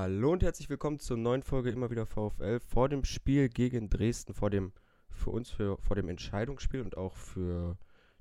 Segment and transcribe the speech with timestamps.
[0.00, 4.32] Hallo und herzlich willkommen zur neuen Folge immer wieder VfL vor dem Spiel gegen Dresden,
[4.32, 4.72] vor dem
[5.10, 7.76] für uns für, vor dem Entscheidungsspiel und auch für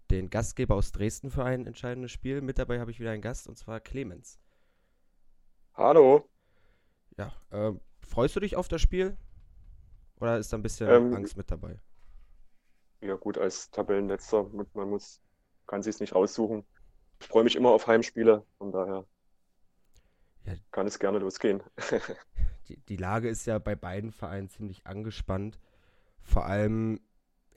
[0.10, 2.42] den Gastgeber aus Dresden für ein entscheidendes Spiel.
[2.42, 4.40] Mit dabei habe ich wieder einen Gast und zwar Clemens.
[5.76, 6.28] Hallo.
[7.16, 9.16] Ja, äh, freust du dich auf das Spiel?
[10.20, 11.80] Oder ist da ein bisschen Ähm, Angst mit dabei?
[13.02, 15.21] ja gut, als Tabellenletzter, man muss,
[15.68, 16.66] kann sich nicht raussuchen.
[17.20, 19.05] Ich freue mich immer auf Heimspiele, von daher
[20.48, 21.61] Ja, kann es gerne losgehen.
[22.70, 25.60] die, die Lage ist ja bei beiden Vereinen ziemlich angespannt.
[26.21, 27.00] Vor allem,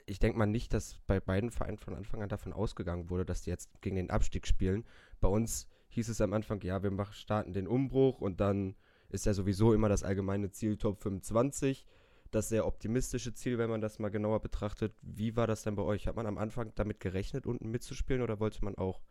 [0.05, 3.43] ich denke mal nicht, dass bei beiden Vereinen von Anfang an davon ausgegangen wurde, dass
[3.43, 4.85] die jetzt gegen den Abstieg spielen.
[5.21, 8.75] Bei uns hieß es am Anfang, ja, wir machen, starten den Umbruch und dann
[9.09, 11.85] ist ja sowieso immer das allgemeine Ziel Top 25.
[12.31, 14.93] Das sehr optimistische Ziel, wenn man das mal genauer betrachtet.
[15.01, 16.07] Wie war das denn bei euch?
[16.07, 19.01] Hat man am Anfang damit gerechnet, unten mitzuspielen oder wollte man auch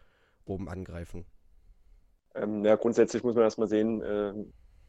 [0.46, 1.26] oben angreifen?
[2.34, 4.32] Ähm, ja, grundsätzlich muss man erstmal sehen, äh,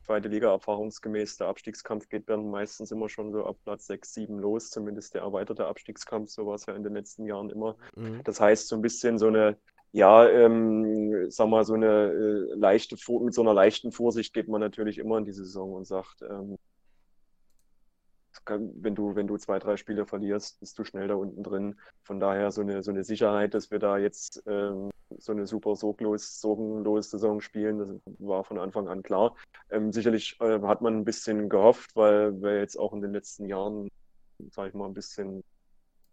[0.03, 4.39] zweite Liga erfahrungsgemäß, der Abstiegskampf geht dann meistens immer schon so ab Platz 6, 7
[4.39, 7.75] los, zumindest der erweiterte Abstiegskampf, so war es ja in den letzten Jahren immer.
[7.95, 8.21] Mhm.
[8.23, 9.57] Das heißt, so ein bisschen so eine,
[9.91, 14.61] ja, ähm, sag mal, so eine äh, leichte, mit so einer leichten Vorsicht geht man
[14.61, 16.57] natürlich immer in die Saison und sagt, ähm,
[18.47, 21.75] wenn du, wenn du zwei, drei Spiele verlierst, bist du schnell da unten drin.
[22.03, 25.75] Von daher so eine, so eine Sicherheit, dass wir da jetzt ähm, so eine super
[25.75, 29.35] sorglos, sorgenlose Saison spielen, das war von Anfang an klar.
[29.69, 33.45] Ähm, sicherlich äh, hat man ein bisschen gehofft, weil wir jetzt auch in den letzten
[33.45, 33.89] Jahren,
[34.51, 35.43] sage ich mal, ein bisschen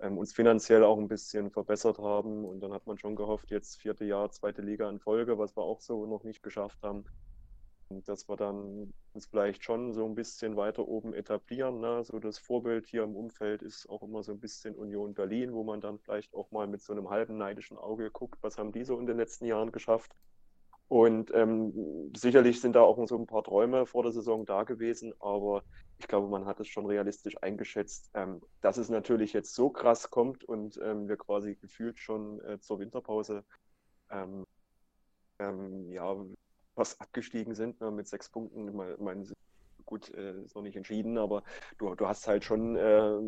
[0.00, 2.44] ähm, uns finanziell auch ein bisschen verbessert haben.
[2.44, 5.62] Und dann hat man schon gehofft, jetzt vierte Jahr, zweite Liga in Folge, was wir
[5.62, 7.04] auch so noch nicht geschafft haben.
[7.90, 11.80] Dass wir dann uns vielleicht schon so ein bisschen weiter oben etablieren.
[11.80, 12.04] Ne?
[12.04, 15.64] So das Vorbild hier im Umfeld ist auch immer so ein bisschen Union Berlin, wo
[15.64, 18.84] man dann vielleicht auch mal mit so einem halben neidischen Auge guckt, was haben die
[18.84, 20.12] so in den letzten Jahren geschafft.
[20.88, 25.12] Und ähm, sicherlich sind da auch so ein paar Träume vor der Saison da gewesen,
[25.20, 25.62] aber
[25.98, 30.08] ich glaube, man hat es schon realistisch eingeschätzt, ähm, dass es natürlich jetzt so krass
[30.10, 33.44] kommt und ähm, wir quasi gefühlt schon äh, zur Winterpause
[34.10, 34.44] ähm,
[35.38, 36.16] ähm, ja,
[36.78, 38.68] fast abgestiegen sind ne, mit sechs Punkten.
[38.68, 39.24] Ich meine, ich meine,
[39.86, 41.42] gut, äh, ist noch nicht entschieden, aber
[41.78, 43.18] du, du hast halt schon äh,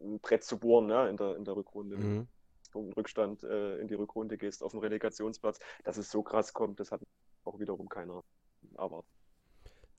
[0.00, 2.00] ein Brett zu bohren ne, in der, in der Rückrunde.
[2.00, 2.28] Wenn du Mhm.
[2.72, 6.80] Punkten Rückstand äh, in die Rückrunde gehst auf den Relegationsplatz, dass es so krass kommt,
[6.80, 7.02] das hat
[7.44, 8.22] auch wiederum keiner
[8.76, 9.10] erwartet.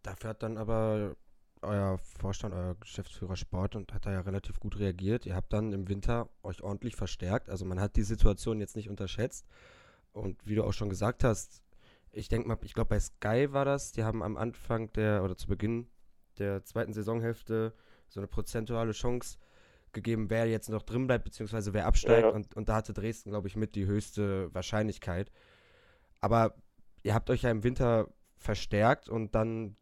[0.03, 1.15] Dafür hat dann aber
[1.61, 5.25] euer Vorstand, euer Geschäftsführer Sport und hat da ja relativ gut reagiert.
[5.25, 7.49] Ihr habt dann im Winter euch ordentlich verstärkt.
[7.49, 9.45] Also man hat die Situation jetzt nicht unterschätzt.
[10.13, 11.61] Und wie du auch schon gesagt hast,
[12.11, 15.37] ich denke mal, ich glaube bei Sky war das, die haben am Anfang der oder
[15.37, 15.87] zu Beginn
[16.37, 17.73] der zweiten Saisonhälfte
[18.07, 19.37] so eine prozentuale Chance
[19.93, 22.23] gegeben, wer jetzt noch drin bleibt, beziehungsweise wer absteigt.
[22.23, 22.29] ja.
[22.29, 25.31] Und, und da hatte Dresden, glaube ich, mit die höchste Wahrscheinlichkeit.
[26.19, 26.55] Aber
[27.03, 28.07] ihr habt euch ja im Winter
[28.37, 29.75] verstärkt und dann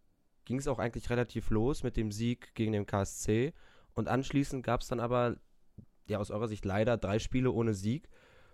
[0.46, 3.54] ging es auch eigentlich relativ los mit dem Sieg gegen den KSC.
[3.94, 5.38] Und anschließend gab es dann aber,
[6.08, 8.10] ja, aus eurer Sicht leider drei Spiele ohne Sieg.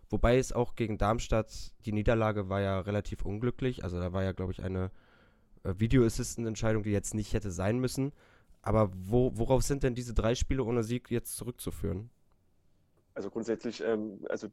[0.09, 3.83] Wobei es auch gegen Darmstadt, die Niederlage war ja relativ unglücklich.
[3.83, 4.91] Also da war ja, glaube ich, eine
[5.63, 8.13] äh, Video-Assistant-Entscheidung, die jetzt nicht hätte sein müssen.
[8.61, 12.09] Aber wo, worauf sind denn diese drei Spiele ohne Sieg jetzt zurückzuführen?
[13.13, 14.49] Also grundsätzlich, ähm, also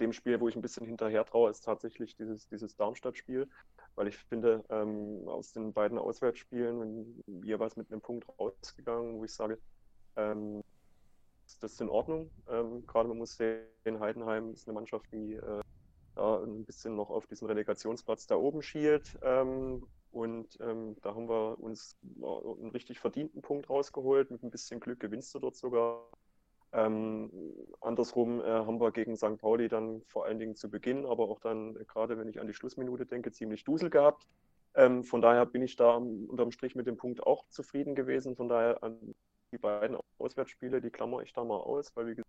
[0.00, 3.48] dem Spiel, wo ich ein bisschen hinterher traue, ist tatsächlich dieses, dieses Darmstadt-Spiel,
[3.94, 9.32] weil ich finde, ähm, aus den beiden Auswärtsspielen jeweils mit einem Punkt rausgegangen, wo ich
[9.32, 9.58] sage,
[10.16, 10.62] ähm,
[11.58, 12.30] das ist in Ordnung.
[12.48, 15.60] Ähm, gerade man muss sehen, Heidenheim ist eine Mannschaft, die äh,
[16.14, 19.18] da ein bisschen noch auf diesen Relegationsplatz da oben schielt.
[19.22, 24.30] Ähm, und ähm, da haben wir uns einen richtig verdienten Punkt rausgeholt.
[24.30, 26.02] Mit ein bisschen Glück gewinnst du dort sogar.
[26.72, 27.30] Ähm,
[27.80, 29.38] andersrum äh, haben wir gegen St.
[29.38, 32.46] Pauli dann vor allen Dingen zu Beginn, aber auch dann, äh, gerade wenn ich an
[32.46, 34.26] die Schlussminute denke, ziemlich Dusel gehabt.
[34.74, 38.36] Ähm, von daher bin ich da unterm Strich mit dem Punkt auch zufrieden gewesen.
[38.36, 39.14] Von daher an
[39.52, 42.28] die beiden Auswärtsspiele, die klammer ich da mal aus, weil wie gesagt,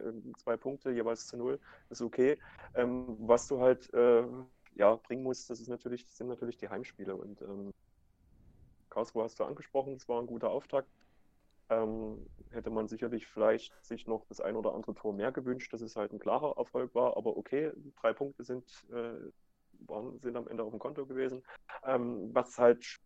[0.00, 1.60] ähm, zwei Punkte jeweils zu null
[1.90, 2.38] ist okay.
[2.74, 4.24] Ähm, was du halt äh,
[4.74, 7.14] ja, bringen musst, das ist natürlich, das sind natürlich die Heimspiele.
[7.14, 7.72] Und ähm,
[8.90, 10.88] Karlsruhe hast du angesprochen, es war ein guter Auftakt.
[11.70, 15.80] Ähm, hätte man sicherlich vielleicht sich noch das ein oder andere Tor mehr gewünscht, dass
[15.80, 19.14] es halt ein klarer Erfolg war, aber okay, drei Punkte sind, äh,
[19.86, 21.42] waren, sind am Ende auf dem Konto gewesen.
[21.84, 23.00] Ähm, was halt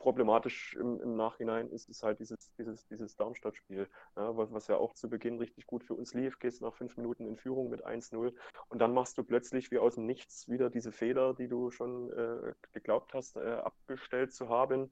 [0.00, 4.76] problematisch im, im Nachhinein ist, ist halt dieses, dieses, dieses Darmstadt-Spiel, ja, was, was ja
[4.76, 7.86] auch zu Beginn richtig gut für uns lief, gehst nach fünf Minuten in Führung mit
[7.86, 8.34] 1-0
[8.68, 12.10] und dann machst du plötzlich wie aus dem Nichts wieder diese Fehler, die du schon
[12.12, 14.90] äh, geglaubt hast, äh, abgestellt zu haben.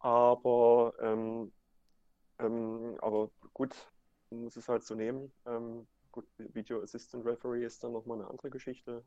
[0.00, 1.52] Aber ähm,
[2.38, 3.74] ähm, aber gut,
[4.30, 5.32] muss es halt so nehmen.
[5.46, 9.04] Ähm, gut, Video Assistant Referee ist dann nochmal eine andere Geschichte.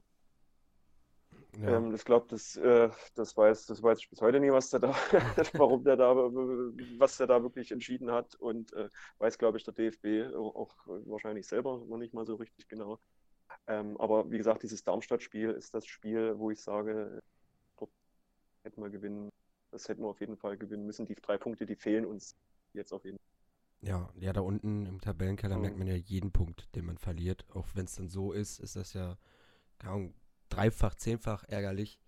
[1.60, 1.78] Ja.
[1.78, 4.80] Ähm, ich glaube, das, äh, das, weiß, das weiß ich bis heute nie, was der
[4.80, 4.96] da,
[5.54, 8.36] warum der da, was der da wirklich entschieden hat.
[8.36, 8.90] Und äh,
[9.20, 13.00] weiß, glaube ich, der DFB auch, wahrscheinlich selber noch nicht mal so richtig genau.
[13.68, 17.22] Ähm, aber wie gesagt, dieses Darmstadt-Spiel ist das Spiel, wo ich sage,
[17.78, 17.92] dort
[18.64, 19.30] hätten wir gewinnen,
[19.72, 21.06] das hätten wir auf jeden Fall gewinnen müssen.
[21.06, 22.36] Die drei Punkte, die fehlen uns
[22.74, 23.90] jetzt auf jeden Fall.
[23.90, 25.62] Ja, ja, da unten im Tabellenkeller mhm.
[25.62, 27.46] merkt man ja jeden Punkt, den man verliert.
[27.54, 29.18] Auch wenn es dann so ist, ist das ja
[29.78, 30.14] kaum
[30.56, 32.00] dreifach, zehnfach ärgerlich,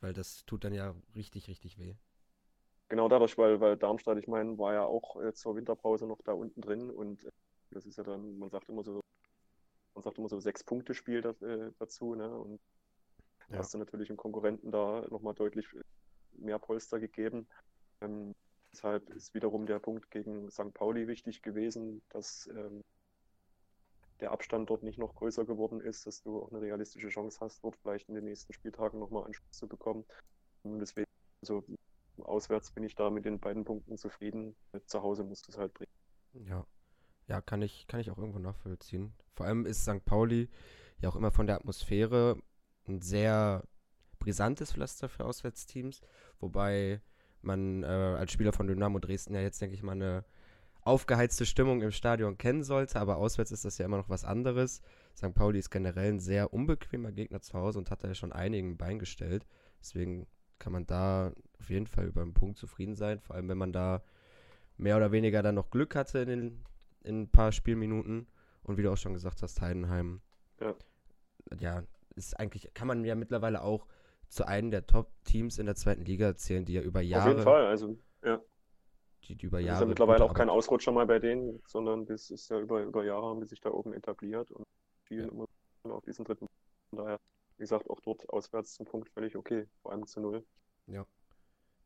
[0.00, 1.96] weil das tut dann ja richtig, richtig weh.
[2.88, 6.32] Genau dadurch, weil, weil Darmstadt, ich meine, war ja auch äh, zur Winterpause noch da
[6.32, 7.30] unten drin und äh,
[7.70, 9.00] das ist ja dann, man sagt immer so,
[9.94, 12.34] man sagt immer so sechs Punkte Spiel das, äh, dazu, ne?
[12.34, 12.60] Und
[13.50, 13.58] ja.
[13.58, 15.66] hast du natürlich im Konkurrenten da nochmal deutlich
[16.32, 17.46] mehr Polster gegeben.
[18.00, 18.34] Ähm,
[18.72, 20.72] Deshalb ist wiederum der Punkt gegen St.
[20.74, 22.84] Pauli wichtig gewesen, dass ähm,
[24.20, 27.62] der Abstand dort nicht noch größer geworden ist, dass du auch eine realistische Chance hast,
[27.62, 30.04] dort vielleicht in den nächsten Spieltagen nochmal Anschluss zu bekommen.
[30.62, 31.08] Und deswegen,
[31.40, 31.64] also
[32.18, 34.56] auswärts bin ich da mit den beiden Punkten zufrieden.
[34.86, 35.92] Zu Hause musst du es halt bringen.
[36.32, 36.66] Ja.
[37.28, 39.12] Ja, kann ich, kann ich auch irgendwo nachvollziehen.
[39.34, 40.04] Vor allem ist St.
[40.04, 40.48] Pauli
[41.00, 42.40] ja auch immer von der Atmosphäre
[42.86, 43.64] ein sehr
[44.18, 46.00] brisantes Pflaster für Auswärtsteams,
[46.40, 47.02] wobei
[47.42, 50.24] man äh, als Spieler von Dynamo Dresden ja jetzt, denke ich mal, eine
[50.88, 54.82] aufgeheizte Stimmung im Stadion kennen sollte, aber auswärts ist das ja immer noch was anderes.
[55.16, 55.34] St.
[55.34, 58.76] Pauli ist generell ein sehr unbequemer Gegner zu Hause und hat da ja schon einigen
[58.76, 59.46] Bein gestellt.
[59.80, 60.26] Deswegen
[60.58, 63.72] kann man da auf jeden Fall über einen Punkt zufrieden sein, vor allem wenn man
[63.72, 64.02] da
[64.76, 66.64] mehr oder weniger dann noch Glück hatte in, den,
[67.04, 68.26] in ein paar Spielminuten.
[68.62, 70.20] Und wie du auch schon gesagt hast, Heidenheim.
[70.60, 70.74] Ja.
[71.58, 71.82] Ja,
[72.16, 73.86] ist eigentlich, kann man ja mittlerweile auch
[74.28, 77.22] zu einem der Top-Teams in der zweiten Liga zählen, die ja über Jahre.
[77.22, 78.40] Auf jeden Fall, also, ja.
[79.24, 79.70] Die, die über Jahre.
[79.70, 82.82] Das ist ja mittlerweile auch kein Ausrutscher mal bei denen, sondern das ist ja über,
[82.82, 84.64] über Jahre haben die sich da oben etabliert und
[85.04, 85.32] spielen ja.
[85.32, 86.46] immer auf diesen dritten.
[86.90, 87.20] Von daher,
[87.56, 90.44] wie gesagt, auch dort auswärts zum Punkt völlig okay, vor allem zu null.
[90.86, 91.06] Ja.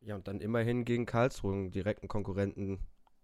[0.01, 2.79] Ja, und dann immerhin gegen Karlsruhe einen direkten Konkurrenten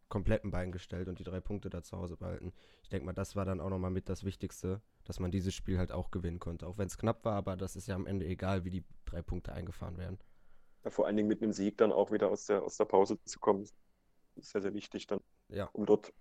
[0.10, 2.52] kompletten Bein gestellt und die drei Punkte da zu Hause behalten.
[2.82, 5.78] Ich denke mal, das war dann auch nochmal mit das Wichtigste, dass man dieses Spiel
[5.78, 6.68] halt auch gewinnen konnte.
[6.68, 9.22] Auch wenn es knapp war, aber das ist ja am Ende egal, wie die drei
[9.22, 10.18] Punkte eingefahren werden.
[10.84, 13.22] Ja, vor allen Dingen mit einem Sieg dann auch wieder aus der, aus der Pause
[13.24, 13.70] zu kommen,
[14.42, 15.20] sehr, sehr wichtig dann,
[15.50, 15.70] ja.
[15.74, 16.14] um dort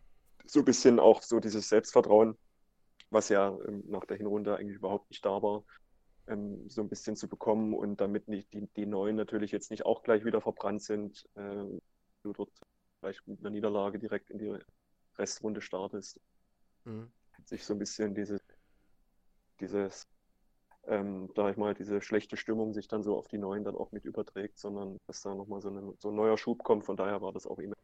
[0.44, 2.36] so ein bisschen auch so dieses Selbstvertrauen,
[3.10, 5.64] was ja ähm, nach der Hinrunde eigentlich überhaupt nicht da war,
[6.26, 9.84] ähm, so ein bisschen zu bekommen und damit nicht die, die Neuen natürlich jetzt nicht
[9.84, 11.64] auch gleich wieder verbrannt sind, äh,
[12.22, 12.50] du dort
[13.00, 14.58] vielleicht mit einer Niederlage direkt in die
[15.16, 16.20] Restrunde startest.
[16.84, 17.10] Mhm.
[17.44, 18.40] Sich so ein bisschen diese,
[19.60, 20.08] dieses,
[20.86, 23.92] ähm, da ich mal, diese schlechte Stimmung sich dann so auf die Neuen dann auch
[23.92, 26.84] mit überträgt, sondern dass da nochmal so, so ein neuer Schub kommt.
[26.84, 27.76] Von daher war das auch immer.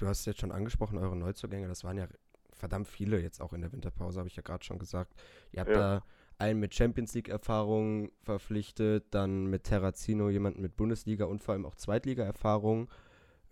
[0.00, 2.08] Du hast jetzt schon angesprochen, eure Neuzugänge, das waren ja
[2.52, 5.12] verdammt viele jetzt auch in der Winterpause, habe ich ja gerade schon gesagt.
[5.52, 5.76] Ihr habt ja.
[5.76, 6.04] da
[6.38, 11.74] einen mit Champions League-Erfahrung verpflichtet, dann mit Terrazino jemanden mit Bundesliga und vor allem auch
[11.74, 12.88] Zweitliga-Erfahrung.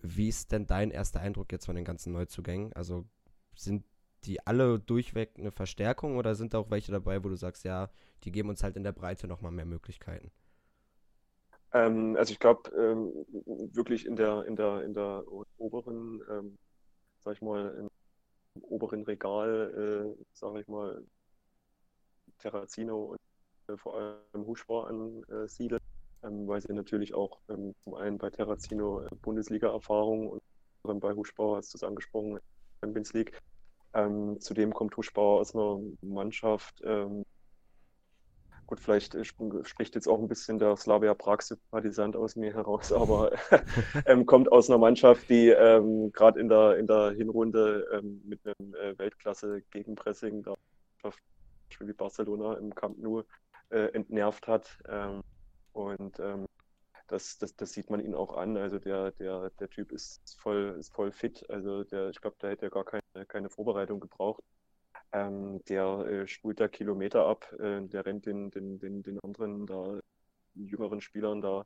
[0.00, 2.73] Wie ist denn dein erster Eindruck jetzt von den ganzen Neuzugängen?
[2.73, 3.05] Also
[3.55, 3.85] sind
[4.25, 7.91] die alle durchweg eine Verstärkung oder sind da auch welche dabei, wo du sagst, ja,
[8.25, 10.33] die geben uns halt in der Breite nochmal mehr Möglichkeiten?
[11.73, 13.12] Ähm, also ich glaube, ähm,
[13.75, 15.25] wirklich in der, in der, in der
[15.59, 16.59] oberen, ähm,
[17.25, 17.91] sag ich mal, im
[18.62, 21.03] oberen Regal, äh, sag ich mal,
[22.38, 23.20] Terrazino und
[23.69, 25.81] äh, vor allem Huschbau ansiedeln
[26.23, 30.40] ähm, weil sie natürlich auch ähm, zum einen bei Terrazino äh, Bundesliga-Erfahrung
[30.83, 32.38] und bei Huschbauer, hast du es angesprochen,
[32.81, 33.40] Champions League.
[33.95, 37.25] Ähm, zudem kommt Huschbauer aus einer Mannschaft, ähm,
[38.68, 43.32] gut, vielleicht äh, spricht jetzt auch ein bisschen der Slavia Prag-Sympathisant aus mir heraus, aber
[44.06, 48.40] ähm, kommt aus einer Mannschaft, die ähm, gerade in der, in der Hinrunde ähm, mit
[48.46, 50.54] einem äh, Weltklasse-Gegenpressing da
[51.80, 53.22] wie Barcelona im Camp Nou
[53.70, 54.78] äh, entnervt hat.
[54.88, 55.22] Ähm,
[55.72, 56.46] und ähm,
[57.06, 58.56] das, das, das sieht man ihn auch an.
[58.56, 61.48] Also der, der, der Typ ist voll, ist voll fit.
[61.48, 64.42] Also der, ich glaube, da hätte er gar keine, keine Vorbereitung gebraucht.
[65.12, 69.67] Ähm, der äh, spult da Kilometer ab, äh, der rennt den, den, den, den anderen
[69.67, 70.00] da,
[70.55, 71.65] jüngeren Spielern da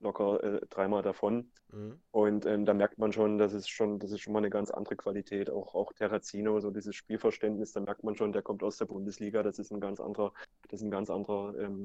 [0.00, 1.50] locker äh, dreimal davon.
[1.72, 2.00] Mhm.
[2.10, 4.70] Und ähm, da merkt man schon, das ist schon, das ist schon mal eine ganz
[4.70, 5.50] andere Qualität.
[5.50, 9.42] Auch, auch Terrazino, so dieses Spielverständnis, da merkt man schon, der kommt aus der Bundesliga,
[9.42, 10.32] das ist ein ganz anderer,
[10.68, 11.84] das ist ein ganz anderer ähm,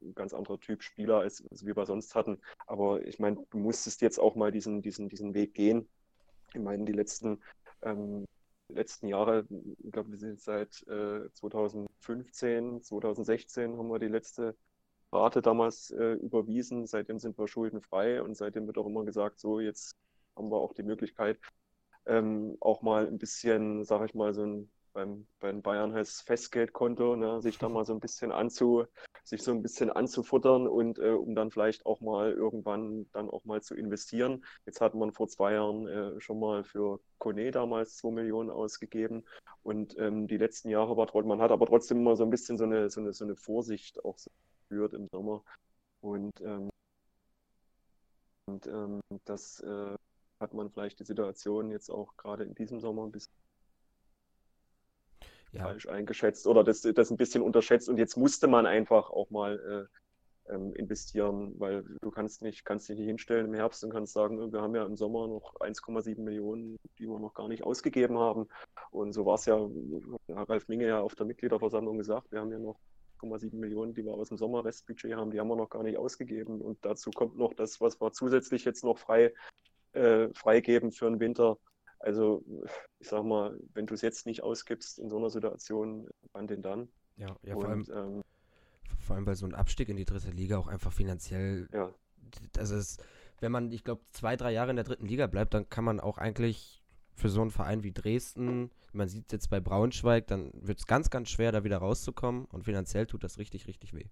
[0.00, 2.40] ein ganz anderer Typ Spieler, als, als wir sonst hatten.
[2.66, 5.88] Aber ich meine, du musstest jetzt auch mal diesen, diesen, diesen Weg gehen.
[6.54, 7.42] Ich meine, die letzten,
[7.82, 8.24] ähm,
[8.68, 9.46] letzten Jahre,
[9.78, 14.56] ich glaube, wir sind seit äh, 2015, 2016 haben wir die letzte
[15.12, 16.86] Rate damals äh, überwiesen.
[16.86, 19.96] Seitdem sind wir schuldenfrei und seitdem wird auch immer gesagt, so jetzt
[20.36, 21.38] haben wir auch die Möglichkeit,
[22.06, 26.20] ähm, auch mal ein bisschen, sage ich mal, so ein beim, beim Bayern heißt es
[26.22, 28.84] Festgeldkonto, ne, sich da mal so ein bisschen anzu,
[29.28, 33.44] sich so ein bisschen anzufuttern und äh, um dann vielleicht auch mal irgendwann dann auch
[33.44, 34.44] mal zu investieren.
[34.64, 39.24] Jetzt hat man vor zwei Jahren äh, schon mal für Kone damals 2 Millionen ausgegeben
[39.62, 42.56] und ähm, die letzten Jahre war trotzdem, man hat aber trotzdem immer so ein bisschen
[42.56, 44.30] so eine, so eine, so eine Vorsicht auch so
[44.62, 45.44] geführt im Sommer
[46.00, 46.70] und, ähm,
[48.46, 49.96] und ähm, das äh,
[50.40, 53.34] hat man vielleicht die Situation jetzt auch gerade in diesem Sommer ein bisschen
[55.52, 55.62] ja.
[55.62, 57.88] falsch eingeschätzt oder das, das ein bisschen unterschätzt.
[57.88, 62.88] Und jetzt musste man einfach auch mal äh, ähm, investieren, weil du kannst nicht, kannst
[62.88, 66.20] dich nicht hinstellen im Herbst und kannst sagen, wir haben ja im Sommer noch 1,7
[66.20, 68.48] Millionen, die wir noch gar nicht ausgegeben haben.
[68.90, 69.58] Und so war es ja,
[70.34, 72.78] hat Ralf Minge ja auf der Mitgliederversammlung gesagt, wir haben ja noch
[73.20, 76.60] 1,7 Millionen, die wir aus dem Sommerrestbudget haben, die haben wir noch gar nicht ausgegeben.
[76.60, 79.32] Und dazu kommt noch das, was wir zusätzlich jetzt noch frei
[79.92, 81.58] äh, freigeben für den Winter.
[82.00, 82.44] Also,
[83.00, 86.62] ich sag mal, wenn du es jetzt nicht ausgibst in so einer Situation, wann denn
[86.62, 86.88] dann?
[87.16, 88.22] Ja, ja vor, allem, ähm,
[89.00, 91.68] vor allem, weil so ein Abstieg in die dritte Liga auch einfach finanziell.
[91.72, 91.92] Ja.
[92.52, 93.02] Das ist,
[93.40, 95.98] wenn man, ich glaube, zwei, drei Jahre in der dritten Liga bleibt, dann kann man
[95.98, 96.82] auch eigentlich
[97.14, 100.86] für so einen Verein wie Dresden, man sieht es jetzt bei Braunschweig, dann wird es
[100.86, 104.06] ganz, ganz schwer, da wieder rauszukommen und finanziell tut das richtig, richtig weh.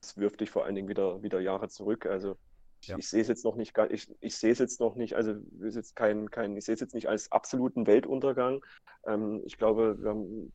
[0.00, 2.06] Es wirft dich vor allen Dingen wieder, wieder Jahre zurück.
[2.06, 2.36] Also
[2.82, 2.96] ja.
[2.98, 5.74] Ich sehe es jetzt noch nicht, ich, ich sehe es jetzt noch nicht, also ist
[5.74, 8.64] jetzt kein, kein, ich sehe es jetzt nicht als absoluten Weltuntergang.
[9.06, 9.98] Ähm, ich glaube,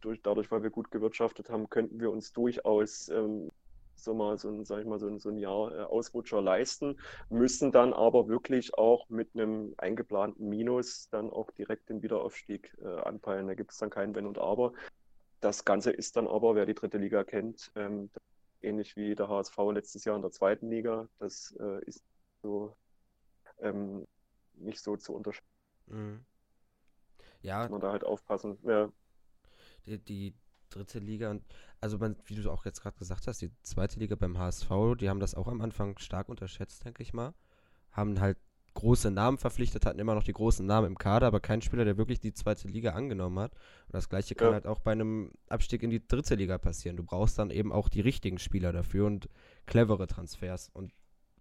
[0.01, 3.49] durch, dadurch, weil wir gut gewirtschaftet haben, könnten wir uns durchaus ähm,
[3.95, 6.99] so mal so ein, sag ich mal, so ein, so ein Jahr äh, Ausrutscher leisten,
[7.29, 12.87] müssen dann aber wirklich auch mit einem eingeplanten Minus dann auch direkt den Wiederaufstieg äh,
[12.87, 13.47] anpeilen.
[13.47, 14.73] Da gibt es dann kein Wenn und Aber.
[15.39, 18.09] Das Ganze ist dann aber, wer die dritte Liga kennt, ähm,
[18.61, 21.07] ähnlich wie der HSV letztes Jahr in der zweiten Liga.
[21.19, 22.03] Das äh, ist
[22.43, 22.75] so
[23.59, 24.05] ähm,
[24.55, 25.47] nicht so zu unterscheiden.
[25.87, 26.25] Mhm.
[27.41, 27.61] Ja.
[27.63, 28.57] Muss man da halt aufpassen.
[28.63, 28.91] Ja.
[29.85, 30.33] Die, die
[30.69, 31.43] dritte Liga und
[31.81, 34.69] also man, wie du auch jetzt gerade gesagt hast, die zweite Liga beim HSV,
[34.99, 37.33] die haben das auch am Anfang stark unterschätzt, denke ich mal.
[37.91, 38.37] Haben halt
[38.73, 41.97] große Namen verpflichtet, hatten immer noch die großen Namen im Kader, aber kein Spieler, der
[41.97, 43.53] wirklich die zweite Liga angenommen hat.
[43.53, 44.53] Und das gleiche kann ja.
[44.53, 46.97] halt auch bei einem Abstieg in die dritte Liga passieren.
[46.97, 49.29] Du brauchst dann eben auch die richtigen Spieler dafür und
[49.67, 50.69] clevere Transfers.
[50.73, 50.91] Und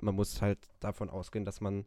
[0.02, 1.86] man muss halt davon ausgehen, dass man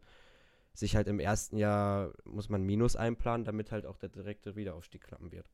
[0.74, 5.02] sich halt im ersten Jahr muss man Minus einplanen, damit halt auch der direkte Wiederaufstieg
[5.02, 5.50] klappen wird.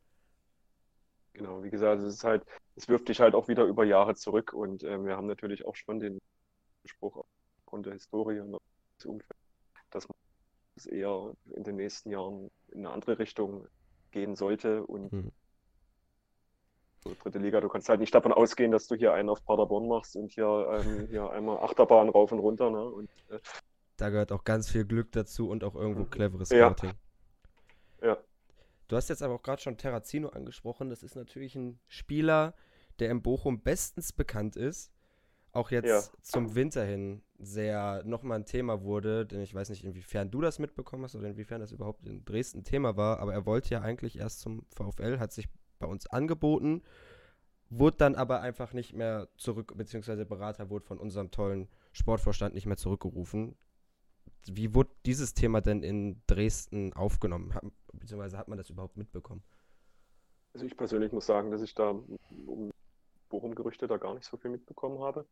[1.33, 4.53] Genau, wie gesagt, es ist halt, es wirft dich halt auch wieder über Jahre zurück
[4.53, 6.19] und äh, wir haben natürlich auch schon den
[6.85, 7.23] Spruch
[7.59, 8.57] aufgrund der Historie und
[8.97, 9.39] des Umfelds,
[9.91, 10.17] dass man
[10.75, 13.67] es eher in den nächsten Jahren in eine andere Richtung
[14.11, 15.31] gehen sollte und mhm.
[17.03, 19.87] So, dritte Liga, du kannst halt nicht davon ausgehen, dass du hier einen auf Paderborn
[19.87, 22.69] machst und hier, ähm, hier einmal Achterbahn rauf und runter.
[22.69, 22.83] Ne?
[22.83, 23.39] Und, äh,
[23.97, 26.93] da gehört auch ganz viel Glück dazu und auch irgendwo cleveres Scouting.
[28.01, 28.07] Ja.
[28.09, 28.17] ja.
[28.87, 30.89] Du hast jetzt aber auch gerade schon Terrazino angesprochen.
[30.89, 32.53] Das ist natürlich ein Spieler,
[32.99, 34.91] der im Bochum bestens bekannt ist.
[35.53, 36.01] Auch jetzt ja.
[36.21, 40.59] zum Winter hin sehr nochmal ein Thema wurde, denn ich weiß nicht, inwiefern du das
[40.59, 44.17] mitbekommen hast oder inwiefern das überhaupt in Dresden Thema war, aber er wollte ja eigentlich
[44.17, 45.49] erst zum VfL, hat sich
[45.81, 46.81] bei uns angeboten,
[47.69, 52.65] wurde dann aber einfach nicht mehr zurück, beziehungsweise Berater wurde von unserem tollen Sportvorstand nicht
[52.65, 53.55] mehr zurückgerufen.
[54.45, 57.53] Wie wurde dieses Thema denn in Dresden aufgenommen?
[57.93, 59.43] Beziehungsweise hat man das überhaupt mitbekommen?
[60.53, 61.91] Also ich persönlich muss sagen, dass ich da
[62.45, 62.71] um
[63.29, 65.25] Bochum-Gerüchte da gar nicht so viel mitbekommen habe.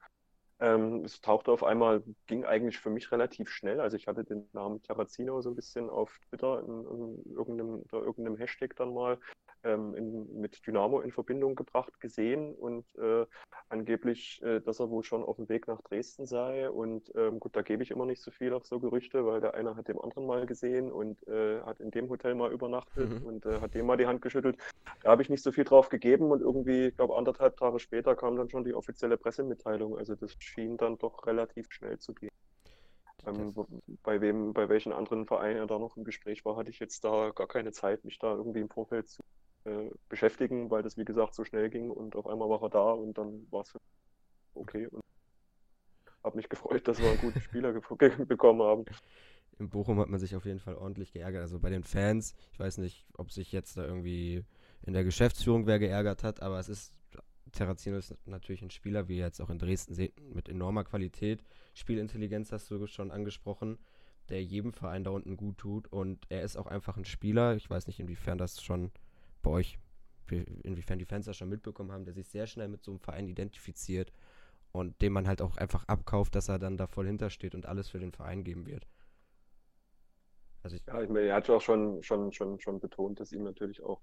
[0.61, 3.79] Ähm, es tauchte auf einmal, ging eigentlich für mich relativ schnell.
[3.79, 6.85] Also ich hatte den Namen Terrazino so ein bisschen auf Twitter in,
[7.25, 9.17] in irgendeinem, irgendeinem Hashtag dann mal
[9.63, 13.25] ähm, in, mit Dynamo in Verbindung gebracht, gesehen und äh,
[13.69, 16.69] angeblich, äh, dass er wohl schon auf dem Weg nach Dresden sei.
[16.69, 19.53] Und ähm, gut, da gebe ich immer nicht so viel auf so Gerüchte, weil der
[19.53, 23.25] eine hat dem anderen mal gesehen und äh, hat in dem Hotel mal übernachtet mhm.
[23.25, 24.57] und äh, hat dem mal die Hand geschüttelt.
[25.03, 28.15] Da habe ich nicht so viel drauf gegeben und irgendwie, ich glaube, anderthalb Tage später
[28.15, 29.97] kam dann schon die offizielle Pressemitteilung.
[29.97, 32.31] Also das schien dann doch relativ schnell zu gehen.
[33.25, 33.53] Ähm,
[34.03, 37.03] bei wem, bei welchen anderen Vereinen er da noch im Gespräch war, hatte ich jetzt
[37.03, 39.21] da gar keine Zeit, mich da irgendwie im Vorfeld zu
[39.69, 42.91] äh, beschäftigen, weil das wie gesagt so schnell ging und auf einmal war er da
[42.91, 43.77] und dann war es
[44.55, 45.03] okay und
[46.23, 47.71] habe mich gefreut, dass wir einen guten Spieler
[48.25, 48.85] bekommen haben.
[49.57, 51.41] In Bochum hat man sich auf jeden Fall ordentlich geärgert.
[51.41, 54.43] Also bei den Fans, ich weiß nicht, ob sich jetzt da irgendwie
[54.83, 56.93] in der Geschäftsführung wer geärgert hat, aber es ist,
[57.51, 61.43] Terrazino ist natürlich ein Spieler, wie ihr jetzt auch in Dresden seht, mit enormer Qualität.
[61.73, 63.77] Spielintelligenz hast du schon angesprochen,
[64.29, 67.55] der jedem Verein da unten gut tut und er ist auch einfach ein Spieler.
[67.55, 68.91] Ich weiß nicht, inwiefern das schon
[69.41, 69.79] bei euch,
[70.63, 73.27] inwiefern die Fans das schon mitbekommen haben, der sich sehr schnell mit so einem Verein
[73.27, 74.11] identifiziert
[74.73, 77.89] und dem man halt auch einfach abkauft, dass er dann da voll hintersteht und alles
[77.89, 78.87] für den Verein geben wird.
[80.63, 83.43] Also ich ja, ich meine, er hat auch schon, schon, schon, schon betont, dass ihm
[83.43, 84.01] natürlich auch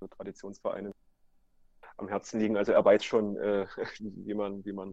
[0.00, 0.92] so Traditionsvereine
[1.96, 2.56] am Herzen liegen.
[2.56, 3.66] Also er weiß schon, äh,
[4.00, 4.92] wie man, wie man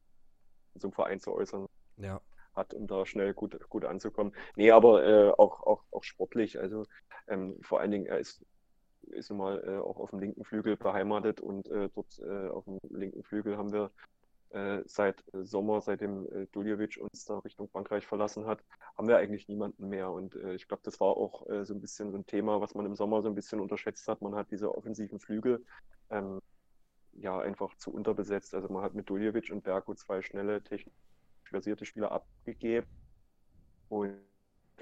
[0.80, 2.22] zum Verein zu äußern Ja.
[2.56, 4.36] hat, um da schnell gut, gut anzukommen.
[4.56, 6.60] Nee, aber äh, auch, auch, auch sportlich.
[6.60, 6.86] Also
[7.28, 8.46] ähm, vor allen Dingen, er ist,
[9.08, 12.66] ist nun mal äh, auch auf dem linken Flügel beheimatet und äh, dort äh, auf
[12.66, 13.92] dem linken Flügel haben wir
[14.54, 18.64] äh, seit Sommer, seitdem äh, Duljevic uns da Richtung Frankreich verlassen hat,
[18.96, 20.12] haben wir eigentlich niemanden mehr.
[20.12, 22.76] Und äh, ich glaube, das war auch äh, so ein bisschen so ein Thema, was
[22.76, 24.22] man im Sommer so ein bisschen unterschätzt hat.
[24.22, 25.66] Man hat diese offensiven Flügel
[26.12, 26.40] ähm,
[27.14, 28.54] ja einfach zu unterbesetzt.
[28.54, 30.94] Also man hat mit Duljevic und Berko zwei schnelle, technisch
[31.46, 32.88] versierte Spieler abgegeben
[33.90, 34.18] und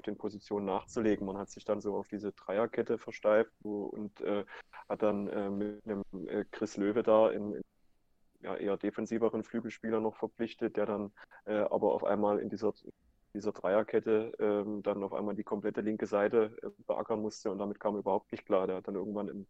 [0.02, 1.26] den Positionen nachzulegen.
[1.26, 4.44] Man hat sich dann so auf diese Dreierkette versteift wo, und äh,
[4.88, 7.62] hat dann äh, mit einem äh, Chris Löwe da in, in
[8.42, 11.12] ja, eher defensiveren Flügelspieler noch verpflichtet, der dann
[11.44, 12.72] äh, aber auf einmal in dieser,
[13.34, 17.80] dieser Dreierkette ähm, dann auf einmal die komplette linke Seite äh, beackern musste und damit
[17.80, 18.66] kam er überhaupt nicht klar.
[18.66, 19.46] Der hat dann irgendwann im,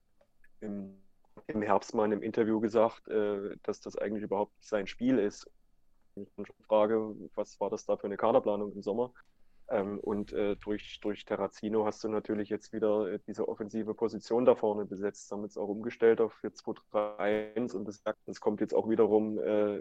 [0.61, 1.03] im,
[1.47, 5.51] im Herbst mal in einem Interview gesagt, äh, dass das eigentlich überhaupt sein Spiel ist.
[6.15, 6.29] Ich
[6.67, 9.13] frage, was war das da für eine Kaderplanung im Sommer?
[9.69, 14.45] Ähm, und äh, durch, durch Terrazino hast du natürlich jetzt wieder äh, diese offensive Position
[14.45, 19.39] da vorne besetzt, haben jetzt auch umgestellt auf 4-2-3-1 und das, kommt jetzt auch wiederum
[19.39, 19.81] äh,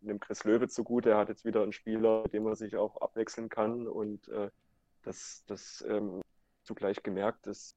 [0.00, 1.10] dem Chris Löwe zugute.
[1.10, 4.50] Er hat jetzt wieder einen Spieler, mit dem er sich auch abwechseln kann und äh,
[5.02, 6.22] das, das ähm,
[6.62, 7.74] zugleich gemerkt, dass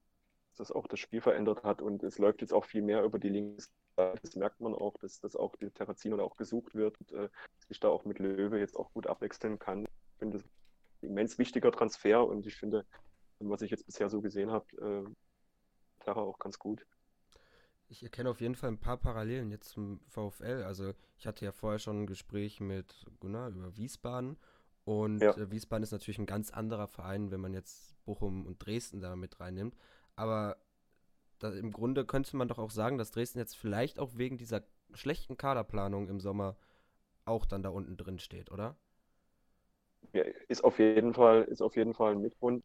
[0.56, 3.30] das auch das Spiel verändert hat und es läuft jetzt auch viel mehr über die
[3.30, 3.72] Links.
[3.96, 7.28] Das merkt man auch, dass das auch die Terrazino auch gesucht wird und äh,
[7.68, 9.84] sich da auch mit Löwe jetzt auch gut abwechseln kann.
[9.84, 10.42] Ich finde,
[11.02, 12.84] immens wichtiger Transfer und ich finde,
[13.38, 16.86] was ich jetzt bisher so gesehen habe, äh, Terra auch ganz gut.
[17.88, 20.62] Ich erkenne auf jeden Fall ein paar Parallelen jetzt zum VfL.
[20.64, 24.38] Also ich hatte ja vorher schon ein Gespräch mit Gunnar über Wiesbaden
[24.84, 25.36] und ja.
[25.36, 29.14] äh, Wiesbaden ist natürlich ein ganz anderer Verein, wenn man jetzt Bochum und Dresden da
[29.14, 29.76] mit reinnimmt.
[30.16, 30.56] Aber
[31.38, 34.62] da, im Grunde könnte man doch auch sagen, dass Dresden jetzt vielleicht auch wegen dieser
[34.94, 36.56] schlechten Kaderplanung im Sommer
[37.24, 38.76] auch dann da unten drin steht, oder?
[40.12, 42.62] Ja, ist auf jeden Fall, ist auf jeden Fall ein Mitgrund.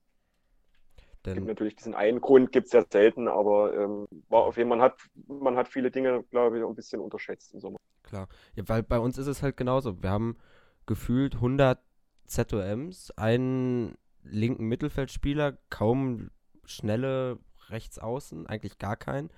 [1.26, 4.69] Denn gibt natürlich diesen einen Grund, gibt es ja selten, aber ähm, war auf jeden
[4.69, 4.97] Fall, man hat,
[5.28, 7.78] man hat viele Dinge, glaube ich, ein bisschen unterschätzt im Sommer.
[8.04, 10.02] Klar, ja, weil bei uns ist es halt genauso.
[10.02, 10.38] Wir haben
[10.86, 11.80] gefühlt 100
[12.28, 16.30] ZOMs, einen linken Mittelfeldspieler, kaum
[16.65, 19.30] schnelle Rechtsaußen, eigentlich gar keinen,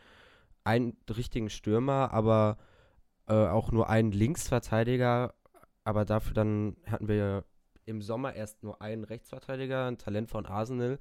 [0.63, 2.57] einen richtigen Stürmer, aber
[3.27, 5.33] äh, auch nur einen Linksverteidiger,
[5.83, 7.45] aber dafür dann hatten wir
[7.89, 10.99] im Sommer erst nur einen Rechtsverteidiger, ein Talent von Arsenal,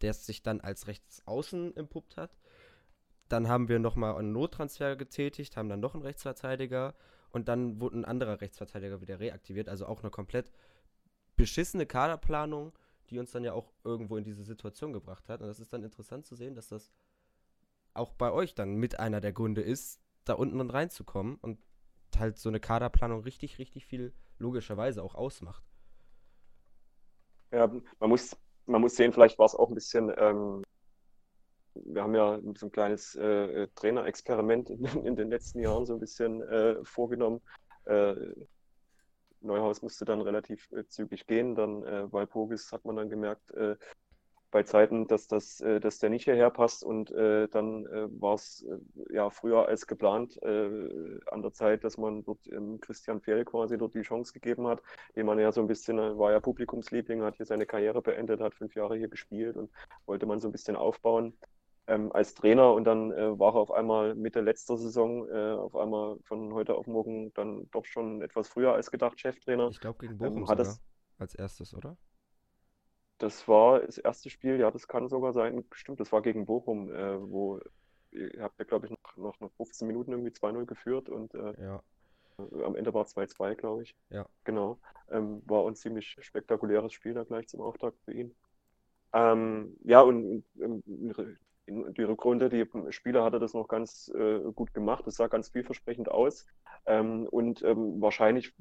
[0.00, 2.36] der sich dann als Rechtsaußen empuppt hat.
[3.28, 6.94] Dann haben wir nochmal einen Nottransfer getätigt, haben dann noch einen Rechtsverteidiger
[7.30, 9.68] und dann wurde ein anderer Rechtsverteidiger wieder reaktiviert.
[9.68, 10.52] Also auch eine komplett
[11.36, 12.72] beschissene Kaderplanung,
[13.10, 15.40] die uns dann ja auch irgendwo in diese Situation gebracht hat.
[15.40, 16.92] Und das ist dann interessant zu sehen, dass das
[17.94, 21.58] auch bei euch dann mit einer der Gründe ist, da unten dann reinzukommen und
[22.16, 25.71] halt so eine Kaderplanung richtig, richtig viel logischerweise auch ausmacht.
[27.52, 28.34] Ja, man muss,
[28.66, 30.62] man muss sehen, vielleicht war es auch ein bisschen, ähm,
[31.74, 36.00] wir haben ja so ein kleines äh, Trainerexperiment in, in, den letzten Jahren so ein
[36.00, 37.40] bisschen äh, vorgenommen.
[37.84, 38.14] Äh,
[39.40, 43.76] Neuhaus musste dann relativ äh, zügig gehen, dann äh, Walpurgis hat man dann gemerkt, äh,
[44.52, 46.84] bei Zeiten, dass, das, äh, dass der nicht hierher passt.
[46.84, 51.82] Und äh, dann äh, war es äh, ja früher als geplant äh, an der Zeit,
[51.82, 54.82] dass man dort ähm, Christian Fjell quasi dort die Chance gegeben hat,
[55.16, 58.40] den man ja so ein bisschen, äh, war ja Publikumsliebling, hat hier seine Karriere beendet,
[58.40, 59.72] hat fünf Jahre hier gespielt und
[60.06, 61.34] wollte man so ein bisschen aufbauen.
[61.88, 66.54] Ähm, als Trainer und dann war er auf einmal Mitte letzter Saison auf einmal von
[66.54, 69.68] heute auf morgen dann doch schon etwas früher als gedacht Cheftrainer.
[69.68, 70.80] Ich glaube gegen Bochum ähm, hat das
[71.18, 71.96] als erstes, oder?
[73.22, 75.64] Das war das erste Spiel, ja, das kann sogar sein.
[75.70, 77.60] Stimmt, das war gegen Bochum, äh, wo
[78.10, 81.54] ihr habt ja, glaube ich, noch, noch, noch 15 Minuten irgendwie 2-0 geführt und äh,
[81.62, 81.82] ja.
[82.36, 83.94] am Ende war 2-2, glaube ich.
[84.10, 84.26] Ja.
[84.42, 84.80] Genau.
[85.08, 88.34] Ähm, war ein ziemlich spektakuläres Spiel da gleich zum Auftakt für ihn.
[89.12, 94.40] Ähm, ja, und, und, und in die Rückrunde, die Spieler hatte das noch ganz äh,
[94.52, 95.06] gut gemacht.
[95.06, 96.46] Das sah ganz vielversprechend aus.
[96.86, 98.52] Ähm, und ähm, wahrscheinlich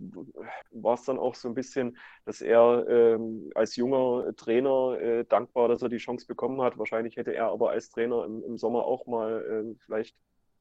[0.72, 5.68] war es dann auch so ein bisschen, dass er ähm, als junger Trainer äh, dankbar,
[5.68, 6.78] dass er die Chance bekommen hat.
[6.78, 10.16] Wahrscheinlich hätte er aber als Trainer im, im Sommer auch mal äh, vielleicht,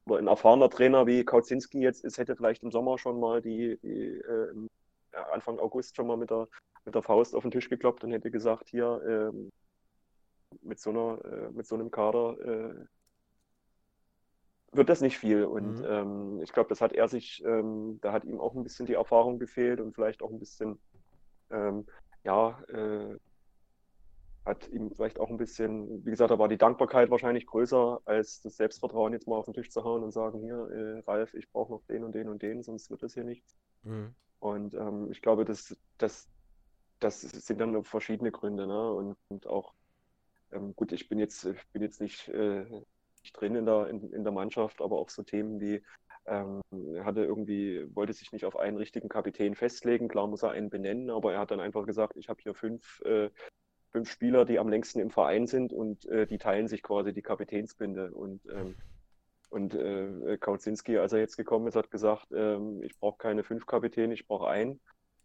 [0.05, 3.77] oder ein erfahrener Trainer wie Kautzinski jetzt ist, hätte vielleicht im Sommer schon mal die,
[3.83, 4.67] die äh,
[5.31, 6.47] Anfang August schon mal mit der,
[6.85, 9.51] mit der Faust auf den Tisch gekloppt und hätte gesagt, hier, ähm,
[10.61, 12.85] mit so einer, äh, mit so einem Kader äh,
[14.73, 15.43] wird das nicht viel.
[15.43, 15.85] Und mhm.
[15.85, 18.93] ähm, ich glaube, das hat er sich, ähm, da hat ihm auch ein bisschen die
[18.93, 20.79] Erfahrung gefehlt und vielleicht auch ein bisschen,
[21.49, 21.85] ähm,
[22.23, 23.17] ja, äh,
[24.45, 28.41] hat ihm vielleicht auch ein bisschen, wie gesagt, da war die Dankbarkeit wahrscheinlich größer als
[28.41, 31.51] das Selbstvertrauen, jetzt mal auf den Tisch zu hauen und sagen, hier, äh, Ralf, ich
[31.51, 33.55] brauche noch den und den und den, sonst wird das hier nichts.
[33.83, 34.15] Mhm.
[34.39, 36.27] Und ähm, ich glaube, das, das,
[36.99, 38.65] das sind dann verschiedene Gründe.
[38.65, 38.91] Ne?
[38.91, 39.73] Und, und auch,
[40.51, 42.65] ähm, gut, ich bin jetzt, ich bin jetzt nicht, äh,
[43.21, 45.81] nicht drin in der, in, in der Mannschaft, aber auch so Themen wie,
[46.25, 46.61] ähm,
[46.95, 50.07] er hatte irgendwie, wollte sich nicht auf einen richtigen Kapitän festlegen.
[50.07, 53.01] Klar muss er einen benennen, aber er hat dann einfach gesagt, ich habe hier fünf,
[53.01, 53.29] äh,
[53.91, 57.21] fünf Spieler, die am längsten im Verein sind und äh, die teilen sich quasi die
[57.21, 58.11] Kapitänsbinde.
[58.11, 58.75] Und, ähm,
[59.49, 63.65] und äh, Kautzinski, als er jetzt gekommen ist, hat gesagt, ähm, ich brauche keine fünf
[63.65, 64.79] Kapitäne, ich brauche einen.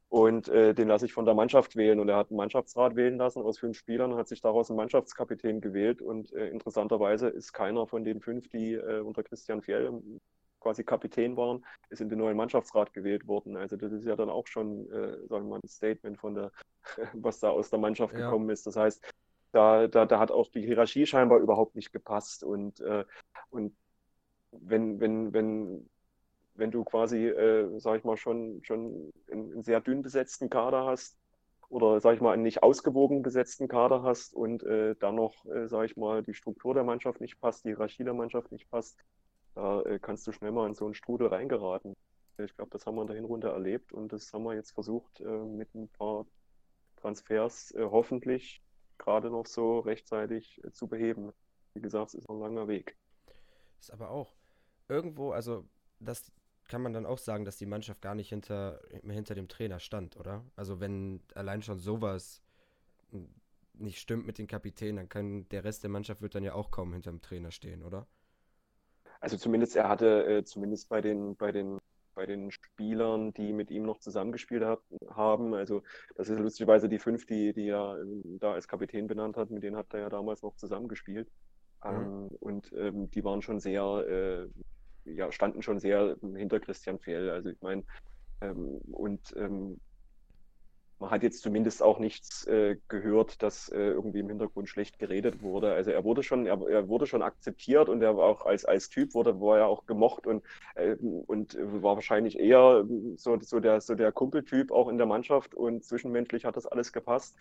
[0.09, 1.99] Und äh, den lasse ich von der Mannschaft wählen.
[1.99, 4.77] Und er hat einen Mannschaftsrat wählen lassen aus fünf Spielern und hat sich daraus einen
[4.77, 6.01] Mannschaftskapitän gewählt.
[6.01, 10.01] Und äh, interessanterweise ist keiner von den fünf, die äh, unter Christian Fjell
[10.61, 13.57] quasi Kapitän waren, ist in den neuen Mannschaftsrat gewählt worden.
[13.57, 16.53] Also das ist ja dann auch schon, äh, sagen wir mal, ein Statement von der,
[17.15, 18.21] was da aus der Mannschaft ja.
[18.21, 18.67] gekommen ist.
[18.67, 19.05] Das heißt,
[19.53, 22.43] da, da, da hat auch die Hierarchie scheinbar überhaupt nicht gepasst.
[22.43, 23.05] Und, äh,
[23.51, 23.77] und
[24.51, 25.89] wenn, wenn, wenn,
[26.57, 31.19] wenn du quasi, äh, sag ich mal, schon, schon einen, sehr dünn besetzten Kader hast,
[31.69, 35.67] oder sag ich mal, einen nicht ausgewogen besetzten Kader hast und äh, dann noch, äh,
[35.67, 38.99] sag ich mal, die Struktur der Mannschaft nicht passt, die Hierarchie der Mannschaft nicht passt,
[39.55, 41.97] da äh, kannst du schnell mal in so einen Strudel reingeraten.
[42.39, 45.21] Ich glaube, das haben wir in der Hinrunde erlebt und das haben wir jetzt versucht,
[45.21, 46.27] äh, mit ein paar
[46.97, 48.63] Transfers äh, hoffentlich
[48.99, 51.33] gerade noch so rechtzeitig äh, zu beheben.
[51.75, 52.97] Wie gesagt, es ist ein langer Weg.
[53.81, 54.35] Ist aber auch
[54.89, 55.65] irgendwo, also
[56.01, 56.31] das
[56.69, 60.17] kann man dann auch sagen, dass die Mannschaft gar nicht hinter, hinter dem Trainer stand,
[60.17, 60.45] oder?
[60.57, 62.43] Also wenn allein schon sowas
[63.75, 66.71] nicht stimmt mit den Kapitänen, dann kann der Rest der Mannschaft wird dann ja auch
[66.71, 68.07] kaum hinter dem Trainer stehen, oder?
[69.21, 71.79] also zumindest er hatte, äh, zumindest bei den, bei den
[72.15, 75.53] bei den Spielern, die mit ihm noch zusammengespielt hat, haben.
[75.53, 75.83] Also
[76.15, 79.63] das ist lustigerweise die fünf, die, die er ähm, da als Kapitän benannt hat, mit
[79.63, 81.31] denen hat er ja damals noch zusammengespielt.
[81.85, 81.91] Mhm.
[81.91, 84.49] Ähm, und ähm, die waren schon sehr, äh,
[85.07, 87.31] ja, standen schon sehr hinter Christian Fehl.
[87.31, 87.85] Also ich meine,
[88.41, 89.81] ähm, und ähm,
[90.99, 95.43] man hat jetzt zumindest auch nichts äh, gehört, dass äh, irgendwie im Hintergrund schlecht geredet
[95.43, 95.73] wurde.
[95.75, 98.89] Also er wurde schon, er, er, wurde schon akzeptiert und er war auch als, als
[98.89, 100.43] Typ wurde, war er auch gemocht und,
[100.75, 105.55] äh, und war wahrscheinlich eher so, so, der, so der Kumpeltyp auch in der Mannschaft
[105.55, 107.37] und zwischenmenschlich hat das alles gepasst.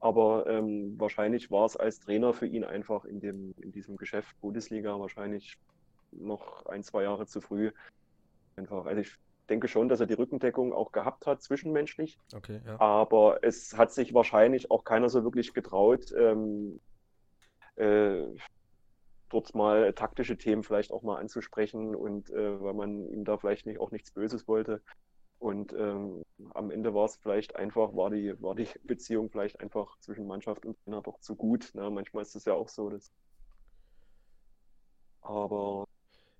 [0.00, 4.38] Aber ähm, wahrscheinlich war es als Trainer für ihn einfach in, dem, in diesem Geschäft
[4.40, 5.58] Bundesliga wahrscheinlich
[6.18, 7.72] noch ein, zwei Jahre zu früh.
[8.56, 8.86] Einfach.
[8.86, 12.18] Also ich denke schon, dass er die Rückendeckung auch gehabt hat, zwischenmenschlich.
[12.34, 12.80] Okay, ja.
[12.80, 16.80] Aber es hat sich wahrscheinlich auch keiner so wirklich getraut, ähm,
[17.76, 18.24] äh,
[19.28, 23.66] dort mal taktische Themen vielleicht auch mal anzusprechen und äh, weil man ihm da vielleicht
[23.66, 24.80] nicht, auch nichts Böses wollte.
[25.38, 26.22] Und ähm,
[26.54, 30.64] am Ende war es vielleicht einfach, war die, war die Beziehung vielleicht einfach zwischen Mannschaft
[30.64, 31.70] und Trainer doch zu gut.
[31.74, 31.90] Ne?
[31.90, 33.12] Manchmal ist es ja auch so, dass.
[35.20, 35.86] Aber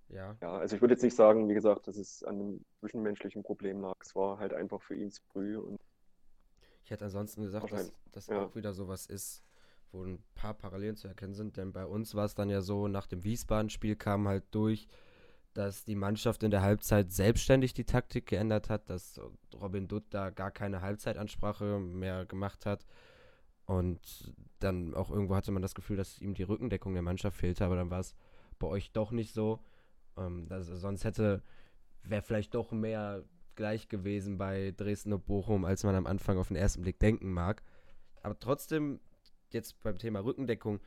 [0.09, 0.37] ja.
[0.41, 3.81] ja, also ich würde jetzt nicht sagen, wie gesagt, dass es an einem zwischenmenschlichen Problem
[3.81, 3.97] lag.
[4.01, 5.57] Es war halt einfach für ihn zu früh.
[5.57, 5.81] Und
[6.85, 8.45] ich hätte ansonsten gesagt, dass das ja.
[8.45, 9.43] auch wieder sowas ist,
[9.93, 12.89] wo ein paar Parallelen zu erkennen sind, denn bei uns war es dann ja so,
[12.89, 14.87] nach dem Wiesbaden-Spiel kam halt durch,
[15.55, 19.21] dass die Mannschaft in der Halbzeit selbstständig die Taktik geändert hat, dass
[19.61, 22.85] Robin Dutt da gar keine Halbzeitansprache mehr gemacht hat.
[23.65, 27.65] Und dann auch irgendwo hatte man das Gefühl, dass ihm die Rückendeckung der Mannschaft fehlte,
[27.65, 28.15] aber dann war es
[28.59, 29.61] bei euch doch nicht so.
[30.17, 31.43] Ähm, das, sonst hätte,
[32.03, 33.25] wäre vielleicht doch mehr
[33.55, 37.33] gleich gewesen bei Dresden und Bochum, als man am Anfang auf den ersten Blick denken
[37.33, 37.63] mag.
[38.23, 39.01] Aber trotzdem,
[39.51, 40.81] jetzt beim Thema Rückendeckung,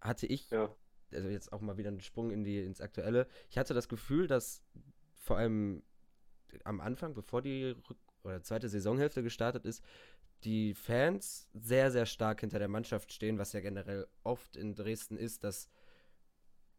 [0.00, 0.74] hatte ich, ja.
[1.12, 4.26] also jetzt auch mal wieder einen Sprung in die, ins Aktuelle, ich hatte das Gefühl,
[4.26, 4.62] dass
[5.14, 5.82] vor allem
[6.64, 9.82] am Anfang, bevor die Rück oder zweite Saisonhälfte gestartet ist,
[10.44, 15.16] die Fans sehr, sehr stark hinter der Mannschaft stehen, was ja generell oft in Dresden
[15.16, 15.68] ist, dass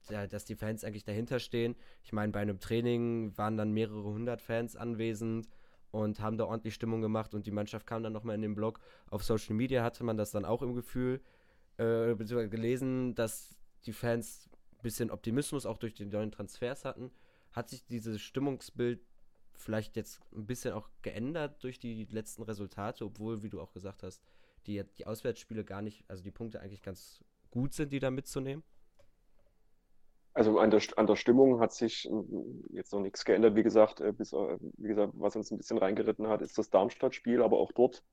[0.08, 1.76] dass die Fans eigentlich dahinter stehen.
[2.04, 5.48] Ich meine, bei einem Training waren dann mehrere hundert Fans anwesend
[5.92, 8.80] und haben da ordentlich Stimmung gemacht und die Mannschaft kam dann nochmal in den Blog.
[9.10, 11.22] Auf Social Media hatte man das dann auch im Gefühl,
[11.78, 17.12] äh, beziehungsweise gelesen, dass die Fans ein bisschen Optimismus auch durch die neuen Transfers hatten.
[17.52, 19.02] Hat sich dieses Stimmungsbild
[19.56, 24.04] vielleicht jetzt ein bisschen auch geändert durch die letzten Resultate, obwohl, wie du auch gesagt
[24.04, 24.24] hast,
[24.66, 28.64] die, die Auswärtsspiele gar nicht, also die Punkte eigentlich ganz gut sind, die da mitzunehmen?
[30.34, 33.56] Also an der, an der Stimmung hat sich hm, jetzt noch nichts geändert.
[33.56, 36.70] Wie gesagt, äh, bis, äh, wie gesagt, was uns ein bisschen reingeritten hat, ist das
[36.70, 38.04] Darmstadt-Spiel, aber auch dort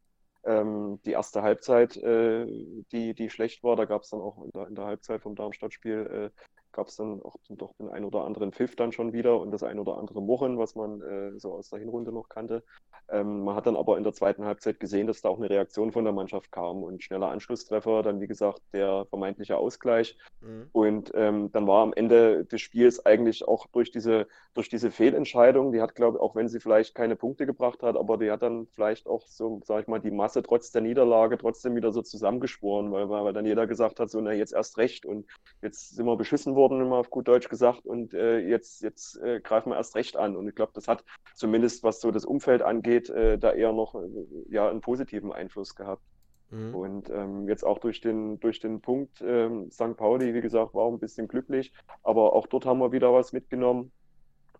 [0.44, 2.46] ähm, die erste Halbzeit, äh,
[2.92, 3.76] die, die schlecht war.
[3.76, 6.30] Da gab es dann auch in der, in der, Halbzeit vom Darmstadt-Spiel
[6.72, 9.62] gab es dann auch doch den ein oder anderen Pfiff dann schon wieder und das
[9.62, 12.62] ein oder andere Murren, was man äh, so aus der Hinrunde noch kannte.
[13.09, 15.90] Ähm, man hat dann aber in der zweiten Halbzeit gesehen, dass da auch eine Reaktion
[15.90, 20.16] von der Mannschaft kam und schneller Anschlusstreffer, dann wie gesagt der vermeintliche Ausgleich.
[20.40, 20.68] Mhm.
[20.72, 25.72] Und ähm, dann war am Ende des Spiels eigentlich auch durch diese, durch diese Fehlentscheidung,
[25.72, 28.42] die hat, glaube ich, auch wenn sie vielleicht keine Punkte gebracht hat, aber die hat
[28.42, 32.02] dann vielleicht auch so, sag ich mal, die Masse trotz der Niederlage trotzdem wieder so
[32.02, 35.26] zusammengeschworen, weil, weil dann jeder gesagt hat, so, na, jetzt erst recht und
[35.62, 39.40] jetzt sind wir beschissen worden, immer auf gut Deutsch gesagt, und äh, jetzt, jetzt äh,
[39.40, 40.37] greifen wir erst recht an.
[40.37, 43.94] Und ich glaube, das hat zumindest, was so das Umfeld angeht, äh, da eher noch
[43.94, 44.09] äh,
[44.51, 46.03] ja, einen positiven Einfluss gehabt.
[46.51, 46.75] Mhm.
[46.75, 49.96] Und ähm, jetzt auch durch den, durch den Punkt ähm, St.
[49.96, 53.33] Pauli, wie gesagt, war auch ein bisschen glücklich, aber auch dort haben wir wieder was
[53.33, 53.92] mitgenommen.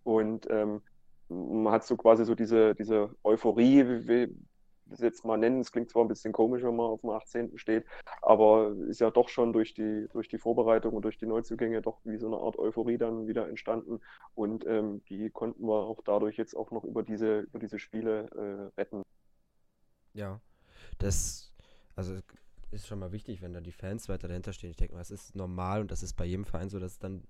[0.05, 0.81] Und ähm,
[1.29, 4.35] man hat so quasi so diese, diese Euphorie, wie,
[4.91, 5.61] das jetzt mal nennen.
[5.61, 7.59] Es klingt zwar ein bisschen komisch, wenn man auf dem 18.
[7.59, 7.85] steht,
[8.23, 11.99] aber ist ja doch schon durch die, durch die Vorbereitung und durch die Neuzugänge doch
[12.05, 14.01] wie so eine Art Euphorie dann wieder entstanden.
[14.35, 18.29] Und ähm, die konnten wir auch dadurch jetzt auch noch über diese, über diese Spiele
[18.35, 19.03] äh, retten.
[20.13, 20.41] Ja,
[20.99, 21.53] das,
[21.97, 22.19] also
[22.71, 24.71] ist schon mal wichtig, wenn da die Fans weiter dahinter stehen.
[24.71, 26.99] Ich denke mal, es ist normal und das ist bei jedem Verein so, dass es
[26.99, 27.25] dann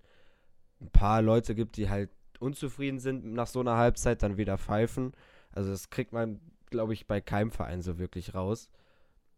[0.81, 5.13] ein paar Leute gibt, die halt unzufrieden sind nach so einer Halbzeit, dann wieder pfeifen.
[5.53, 8.71] Also das kriegt man glaube ich, bei keinem Verein so wirklich raus.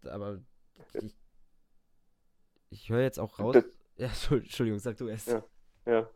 [0.04, 0.40] Aber
[0.94, 1.14] ich,
[2.70, 3.56] ich höre jetzt auch raus.
[3.96, 5.28] Ja, Entschuldigung, sag du erst.
[5.28, 5.44] Ja,
[5.86, 6.08] ja.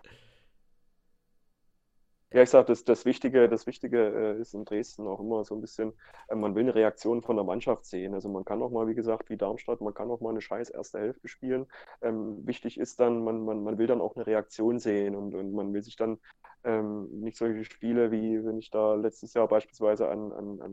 [2.33, 5.55] Ja, ich sage, das, das Wichtige, das Wichtige äh, ist in Dresden auch immer so
[5.55, 5.93] ein bisschen,
[6.29, 8.15] äh, man will eine Reaktion von der Mannschaft sehen.
[8.15, 10.71] Also man kann auch mal, wie gesagt, wie Darmstadt, man kann auch mal eine scheiß
[10.71, 11.67] erste Hälfte spielen.
[12.03, 15.53] Ähm, wichtig ist dann, man, man, man will dann auch eine Reaktion sehen und, und
[15.53, 16.19] man will sich dann
[16.65, 20.73] ähm, nicht solche Spiele wie, wenn ich da letztes Jahr beispielsweise an, an, an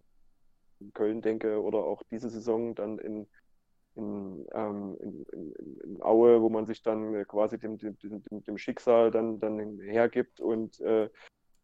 [0.94, 3.28] Köln denke oder auch diese Saison dann in,
[3.96, 8.58] in, ähm, in, in, in, Aue, wo man sich dann quasi dem, dem, dem, dem
[8.58, 11.10] Schicksal dann, dann hergibt und äh,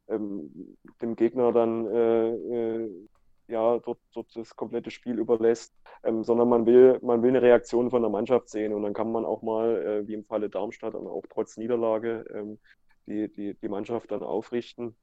[0.08, 3.08] ähm, dem Gegner dann äh, äh,
[3.48, 7.90] ja, dort, dort das komplette Spiel überlässt, ähm, sondern man will, man will eine Reaktion
[7.90, 10.96] von der Mannschaft sehen und dann kann man auch mal, äh, wie im Falle Darmstadt,
[10.96, 12.60] auch trotz Niederlage ähm,
[13.08, 14.96] die, die, die Mannschaft dann aufrichten.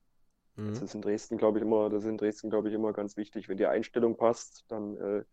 [0.56, 0.70] Mhm.
[0.70, 3.16] Das ist in Dresden, glaube ich, immer, das ist in Dresden, glaube ich, immer ganz
[3.16, 3.48] wichtig.
[3.48, 5.24] Wenn die Einstellung passt, dann äh,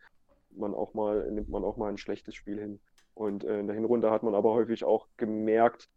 [0.52, 2.80] man auch mal, nimmt man auch mal ein schlechtes Spiel hin.
[3.14, 5.90] Und äh, in der Hinrunde hat man aber häufig auch gemerkt,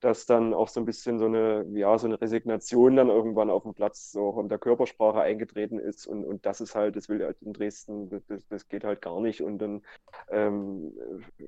[0.00, 3.64] dass dann auch so ein bisschen so eine, ja, so eine Resignation dann irgendwann auf
[3.64, 6.06] dem Platz so von der Körpersprache eingetreten ist.
[6.06, 9.20] Und, und das ist halt, das will halt in Dresden, das, das geht halt gar
[9.20, 9.42] nicht.
[9.42, 9.82] Und dann
[10.30, 10.92] ähm,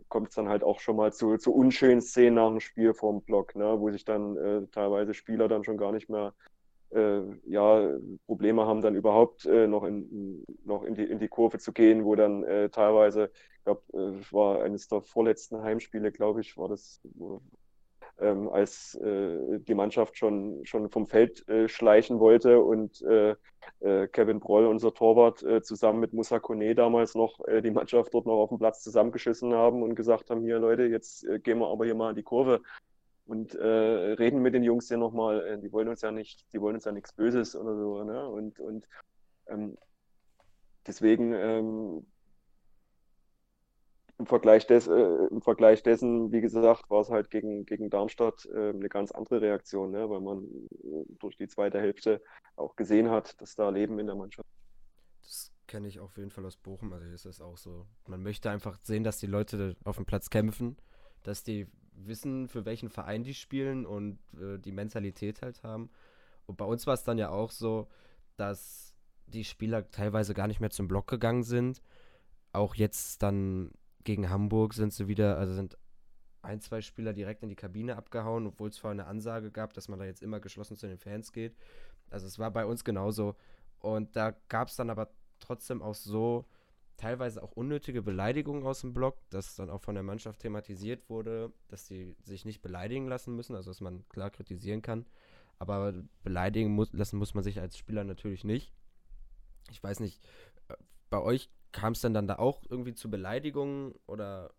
[0.08, 3.22] kommt es dann halt auch schon mal zu, zu unschönen Szenen nach dem Spiel vorm
[3.22, 6.34] Block, ne, wo sich dann äh, teilweise Spieler dann schon gar nicht mehr
[6.94, 11.58] äh, ja, Probleme haben, dann überhaupt äh, noch, in, noch in, die, in die Kurve
[11.58, 16.12] zu gehen, wo dann äh, teilweise, ich glaube, äh, es war eines der vorletzten Heimspiele,
[16.12, 17.40] glaube ich, war das, wo,
[18.20, 23.04] ähm, als äh, die Mannschaft schon, schon vom Feld äh, schleichen wollte und
[23.80, 28.48] Kevin Broll, unser Torwart, zusammen mit Musa Kone damals noch die Mannschaft dort noch auf
[28.48, 32.10] dem Platz zusammengeschissen haben und gesagt haben, hier Leute, jetzt gehen wir aber hier mal
[32.10, 32.60] in die Kurve
[33.32, 36.60] und äh, reden mit den Jungs ja nochmal, äh, die wollen uns ja nicht, die
[36.60, 38.28] wollen uns ja nichts Böses oder so, ne?
[38.28, 38.86] Und, und
[39.46, 39.78] ähm,
[40.86, 42.06] deswegen ähm,
[44.18, 48.44] im, Vergleich des, äh, im Vergleich dessen, wie gesagt, war es halt gegen, gegen Darmstadt
[48.52, 50.10] äh, eine ganz andere Reaktion, ne?
[50.10, 52.22] weil man äh, durch die zweite Hälfte
[52.56, 54.46] auch gesehen hat, dass da Leben in der Mannschaft
[55.22, 56.92] das kenne ich auf jeden Fall aus Bochum.
[56.92, 57.86] Also ist das auch so.
[58.06, 60.76] Man möchte einfach sehen, dass die Leute auf dem Platz kämpfen,
[61.22, 61.66] dass die
[62.06, 65.90] wissen, für welchen Verein die spielen und äh, die Mentalität halt haben.
[66.46, 67.88] Und bei uns war es dann ja auch so,
[68.36, 68.94] dass
[69.26, 71.82] die Spieler teilweise gar nicht mehr zum Block gegangen sind.
[72.52, 73.70] Auch jetzt dann
[74.04, 75.76] gegen Hamburg sind sie wieder, also sind
[76.42, 79.88] ein, zwei Spieler direkt in die Kabine abgehauen, obwohl es vorher eine Ansage gab, dass
[79.88, 81.56] man da jetzt immer geschlossen zu den Fans geht.
[82.10, 83.36] Also es war bei uns genauso.
[83.78, 86.46] Und da gab es dann aber trotzdem auch so,
[87.02, 91.52] teilweise auch unnötige Beleidigungen aus dem Block, das dann auch von der Mannschaft thematisiert wurde,
[91.66, 95.06] dass sie sich nicht beleidigen lassen müssen, also dass man klar kritisieren kann.
[95.58, 98.72] Aber beleidigen muss, lassen muss man sich als Spieler natürlich nicht.
[99.68, 100.22] Ich weiß nicht,
[100.68, 100.76] äh,
[101.10, 104.54] bei euch kam es denn dann da auch irgendwie zu Beleidigungen oder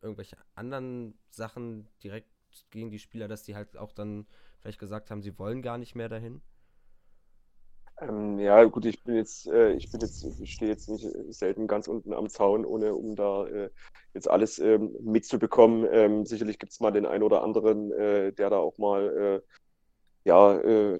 [0.00, 2.30] irgendwelche anderen Sachen direkt
[2.70, 4.26] gegen die Spieler, dass die halt auch dann
[4.60, 6.40] vielleicht gesagt haben, sie wollen gar nicht mehr dahin?
[8.02, 11.66] Ähm, ja, gut, ich bin jetzt, äh, ich bin jetzt, ich stehe jetzt nicht selten
[11.68, 13.70] ganz unten am Zaun, ohne um da äh,
[14.14, 15.86] jetzt alles ähm, mitzubekommen.
[15.90, 20.28] Ähm, sicherlich gibt es mal den einen oder anderen, äh, der da auch mal äh,
[20.28, 20.98] ja äh,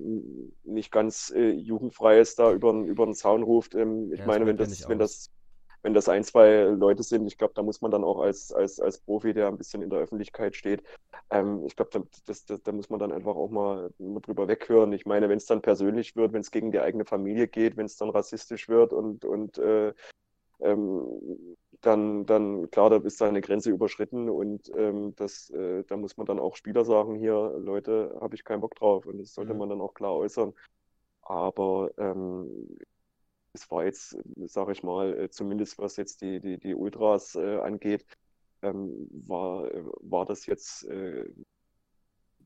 [0.65, 3.75] nicht ganz äh, jugendfreies da über, über den Zaun ruft.
[3.75, 5.31] Ähm, ich ja, meine, wenn das, wenn das
[5.83, 8.81] wenn das ein, zwei Leute sind, ich glaube, da muss man dann auch als, als,
[8.81, 10.83] als Profi, der ein bisschen in der Öffentlichkeit steht,
[11.31, 14.93] ähm, ich glaube, da, das, das, da muss man dann einfach auch mal, drüber weghören.
[14.93, 17.87] Ich meine, wenn es dann persönlich wird, wenn es gegen die eigene Familie geht, wenn
[17.87, 19.93] es dann rassistisch wird und, und äh,
[20.61, 26.17] ähm, dann, dann klar, da ist eine Grenze überschritten und ähm, das, äh, da muss
[26.17, 29.53] man dann auch Spieler sagen, hier, Leute, habe ich keinen Bock drauf und das sollte
[29.53, 29.59] mhm.
[29.59, 30.55] man dann auch klar äußern.
[31.23, 32.79] Aber ähm,
[33.53, 37.59] es war jetzt, sage ich mal, äh, zumindest was jetzt die, die, die Ultras äh,
[37.59, 38.07] angeht,
[38.63, 39.69] ähm, war,
[40.01, 41.29] war das jetzt äh,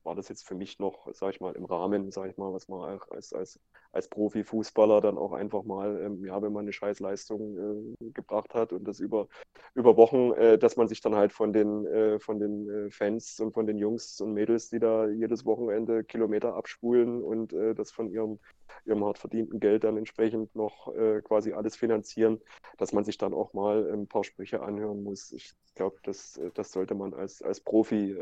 [0.07, 2.69] war das jetzt für mich noch, sage ich mal, im Rahmen, sage ich mal, was
[2.69, 3.61] man als, als,
[3.93, 8.73] als Profifußballer dann auch einfach mal, ähm, ja, wenn man eine Scheißleistung äh, gebracht hat
[8.73, 9.29] und das über,
[9.75, 13.39] über Wochen, äh, dass man sich dann halt von den, äh, von den äh, Fans
[13.41, 17.91] und von den Jungs und Mädels, die da jedes Wochenende Kilometer abspulen und äh, das
[17.91, 18.39] von ihrem,
[18.85, 22.41] ihrem hart verdienten Geld dann entsprechend noch äh, quasi alles finanzieren,
[22.79, 25.33] dass man sich dann auch mal ein paar Sprüche anhören muss.
[25.33, 28.17] Ich glaube, das, das sollte man als, als Profi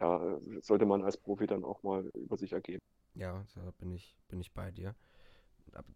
[0.00, 2.80] ja, sollte man als Profi dann auch mal über sich ergeben.
[3.14, 4.94] Ja, da bin ich, bin ich bei dir.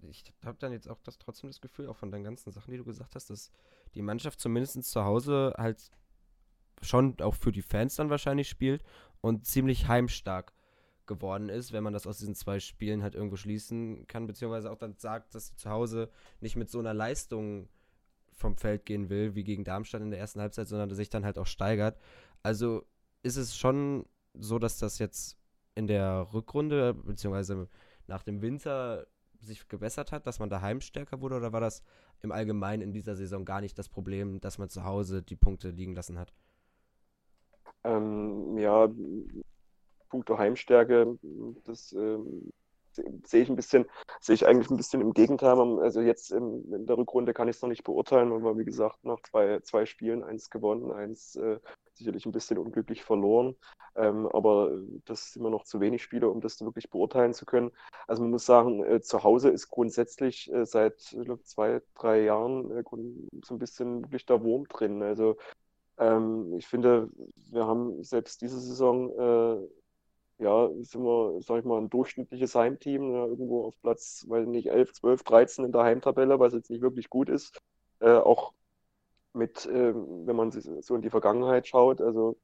[0.09, 2.79] Ich habe dann jetzt auch das trotzdem das Gefühl, auch von den ganzen Sachen, die
[2.79, 3.51] du gesagt hast, dass
[3.95, 5.91] die Mannschaft zumindest zu Hause halt
[6.83, 8.83] schon auch für die Fans dann wahrscheinlich spielt
[9.21, 10.53] und ziemlich heimstark
[11.07, 14.79] geworden ist, wenn man das aus diesen zwei Spielen halt irgendwo schließen kann, beziehungsweise auch
[14.79, 16.11] dann sagt, dass sie zu Hause
[16.41, 17.69] nicht mit so einer Leistung
[18.33, 21.37] vom Feld gehen will, wie gegen Darmstadt in der ersten Halbzeit, sondern sich dann halt
[21.37, 21.99] auch steigert.
[22.43, 22.87] Also
[23.23, 25.37] ist es schon so, dass das jetzt
[25.75, 27.69] in der Rückrunde, beziehungsweise
[28.07, 29.07] nach dem Winter
[29.41, 31.83] sich gebessert hat, dass man daheim stärker wurde oder war das
[32.23, 35.71] im Allgemeinen in dieser Saison gar nicht das Problem, dass man zu Hause die Punkte
[35.71, 36.33] liegen lassen hat?
[37.85, 38.89] Ähm, ja,
[40.11, 41.19] Punkte Heimstärke,
[41.65, 42.53] das ähm,
[43.25, 43.87] sehe ich ein bisschen,
[44.21, 45.59] sehe ich eigentlich ein bisschen im Gegenteil.
[45.81, 48.65] Also jetzt in, in der Rückrunde kann ich es noch nicht beurteilen, weil wir, wie
[48.65, 51.59] gesagt, nach zwei, zwei Spielen eins gewonnen, eins äh,
[51.95, 53.57] sicherlich ein bisschen unglücklich verloren.
[53.97, 54.73] Ähm, aber
[55.05, 57.73] das sind immer noch zu wenig Spiele, um das wirklich beurteilen zu können.
[58.07, 62.71] Also man muss sagen, äh, zu Hause ist grundsätzlich äh, seit glaub, zwei, drei Jahren
[62.71, 62.83] äh,
[63.45, 65.03] so ein bisschen wirklich der Wurm drin.
[65.03, 65.37] Also
[65.99, 67.11] ähm, ich finde,
[67.51, 69.69] wir haben selbst diese Saison äh,
[70.41, 74.69] ja, sind wir, sag ich mal, ein durchschnittliches Heimteam, ja, irgendwo auf Platz, weiß nicht,
[74.69, 77.61] 11, 12, 13 in der Heimtabelle, was jetzt nicht wirklich gut ist.
[78.01, 78.53] Äh, auch
[79.35, 82.37] mit, äh, wenn man so in die Vergangenheit schaut, also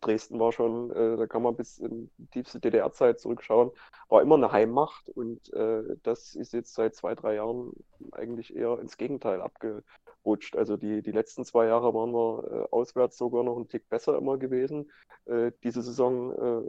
[0.00, 3.70] Dresden war schon, äh, da kann man bis in die tiefste DDR-Zeit zurückschauen,
[4.08, 7.72] war immer eine Heimmacht und äh, das ist jetzt seit zwei, drei Jahren
[8.12, 10.56] eigentlich eher ins Gegenteil abgerutscht.
[10.56, 14.16] Also die, die letzten zwei Jahre waren wir äh, auswärts sogar noch einen Tick besser
[14.16, 14.90] immer gewesen.
[15.26, 16.68] Äh, diese Saison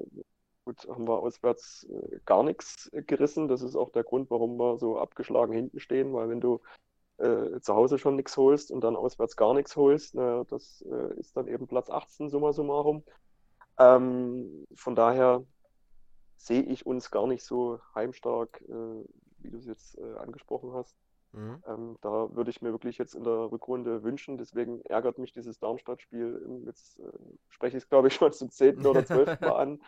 [0.69, 3.47] gut, haben wir auswärts äh, gar nichts gerissen.
[3.47, 6.61] Das ist auch der Grund, warum wir so abgeschlagen hinten stehen, weil wenn du
[7.17, 11.19] äh, zu Hause schon nichts holst und dann auswärts gar nichts holst, naja, das äh,
[11.19, 13.03] ist dann eben Platz 18 summa summarum.
[13.77, 15.43] Ähm, von daher
[16.37, 19.03] sehe ich uns gar nicht so heimstark, äh,
[19.39, 20.95] wie du es jetzt äh, angesprochen hast.
[21.31, 21.63] Mhm.
[21.67, 24.37] Ähm, da würde ich mir wirklich jetzt in der Rückrunde wünschen.
[24.37, 26.63] Deswegen ärgert mich dieses Darmstadt-Spiel.
[26.65, 27.11] Jetzt äh,
[27.49, 28.85] spreche ich es, glaube ich, schon zum 10.
[28.85, 29.41] oder 12.
[29.41, 29.81] Mal an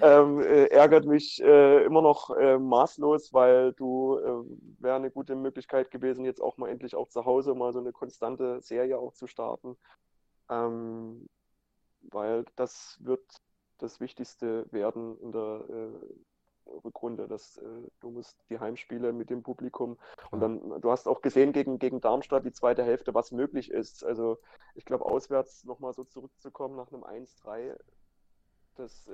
[0.00, 5.34] ähm, äh, ärgert mich äh, immer noch äh, maßlos, weil du äh, wäre eine gute
[5.34, 9.12] Möglichkeit gewesen, jetzt auch mal endlich auch zu Hause mal so eine konstante Serie auch
[9.12, 9.76] zu starten.
[10.50, 11.28] Ähm,
[12.02, 13.22] weil das wird
[13.78, 17.28] das Wichtigste werden in der äh, Rückrunde.
[17.28, 17.64] Dass, äh,
[18.00, 19.98] du musst die Heimspiele mit dem Publikum
[20.30, 24.04] und dann, du hast auch gesehen gegen, gegen Darmstadt die zweite Hälfte, was möglich ist.
[24.04, 24.38] Also
[24.74, 27.76] ich glaube, auswärts nochmal so zurückzukommen nach einem 1-3,
[28.76, 29.08] das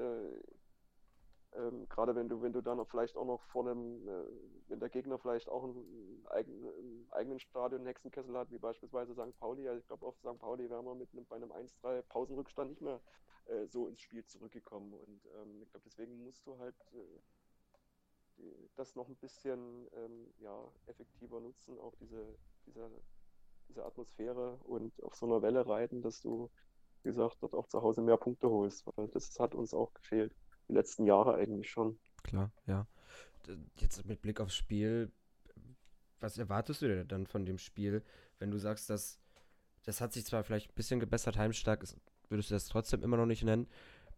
[1.54, 4.26] ähm, gerade wenn du, wenn du dann vielleicht auch noch vor einem, äh,
[4.68, 9.36] wenn der Gegner vielleicht auch einen, eigenen, einen eigenen Stadion Hexenkessel hat, wie beispielsweise St.
[9.38, 10.38] Pauli, also ich glaube auf St.
[10.38, 13.00] Pauli wären wir mit einem, bei einem 1-3 Pausenrückstand nicht mehr
[13.46, 14.94] äh, so ins Spiel zurückgekommen.
[14.94, 17.20] Und ähm, ich glaube, deswegen musst du halt äh,
[18.38, 22.90] die, das noch ein bisschen ähm, ja, effektiver nutzen, auch diese, diese,
[23.68, 26.50] diese Atmosphäre und auf so einer Welle reiten, dass du,
[27.02, 30.34] wie gesagt, dort auch zu Hause mehr Punkte holst, weil das hat uns auch gefehlt
[30.72, 31.98] die letzten Jahre eigentlich schon.
[32.22, 32.86] Klar, ja.
[33.76, 35.10] Jetzt mit Blick aufs Spiel,
[36.20, 38.02] was erwartest du denn dann von dem Spiel,
[38.38, 39.18] wenn du sagst, dass
[39.84, 41.96] das hat sich zwar vielleicht ein bisschen gebessert, heimstark ist,
[42.28, 43.66] würdest du das trotzdem immer noch nicht nennen,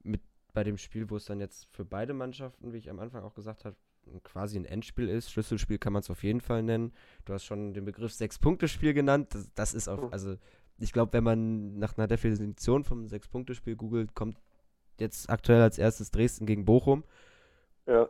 [0.02, 0.20] mit
[0.52, 3.34] bei dem Spiel, wo es dann jetzt für beide Mannschaften, wie ich am Anfang auch
[3.34, 3.76] gesagt habe,
[4.22, 5.32] quasi ein Endspiel ist.
[5.32, 6.92] Schlüsselspiel kann man es auf jeden Fall nennen.
[7.24, 9.34] Du hast schon den Begriff Sechs-Punkte-Spiel genannt.
[9.34, 10.36] Das, das ist auf, also
[10.78, 14.38] ich glaube, wenn man nach einer Definition vom Sechs-Punkte-Spiel googelt, kommt
[15.00, 17.04] jetzt aktuell als erstes Dresden gegen Bochum.
[17.86, 18.08] Ja.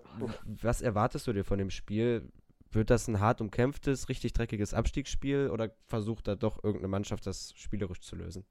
[0.63, 2.31] Was erwartest du dir von dem Spiel?
[2.75, 7.53] wird das ein hart umkämpftes, richtig dreckiges Abstiegsspiel oder versucht da doch irgendeine Mannschaft das
[7.57, 8.45] spielerisch zu lösen?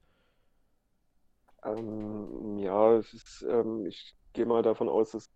[1.64, 5.30] Ähm, ja, es ist, ähm, ich gehe mal davon aus, dass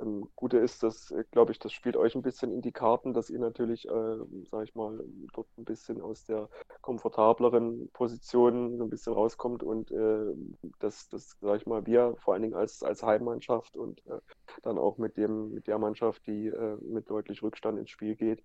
[0.00, 3.12] ähm, Gute ist, dass, äh, glaube ich, das spielt euch ein bisschen in die Karten,
[3.12, 6.48] dass ihr natürlich, äh, sage ich mal, dort ein bisschen aus der
[6.80, 10.34] komfortableren Position so ein bisschen rauskommt und äh,
[10.78, 14.20] dass, das, sage ich mal, wir vor allen Dingen als, als Heimmannschaft und äh,
[14.62, 18.42] dann auch mit dem, mit der Mannschaft, die äh, mit deutlich Rückstand ins Spiel geht,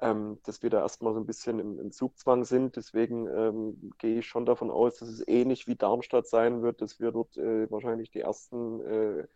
[0.00, 2.76] ähm, dass wir da erstmal so ein bisschen im, im Zugzwang sind.
[2.76, 7.00] Deswegen ähm, gehe ich schon davon aus, dass es ähnlich wie Darmstadt sein wird, dass
[7.00, 9.26] wir dort äh, wahrscheinlich die ersten äh,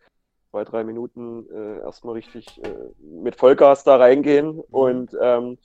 [0.55, 4.55] zwei, drei Minuten äh, erstmal richtig äh, mit Vollgas da reingehen.
[4.55, 4.63] Mhm.
[4.71, 5.57] Und ähm,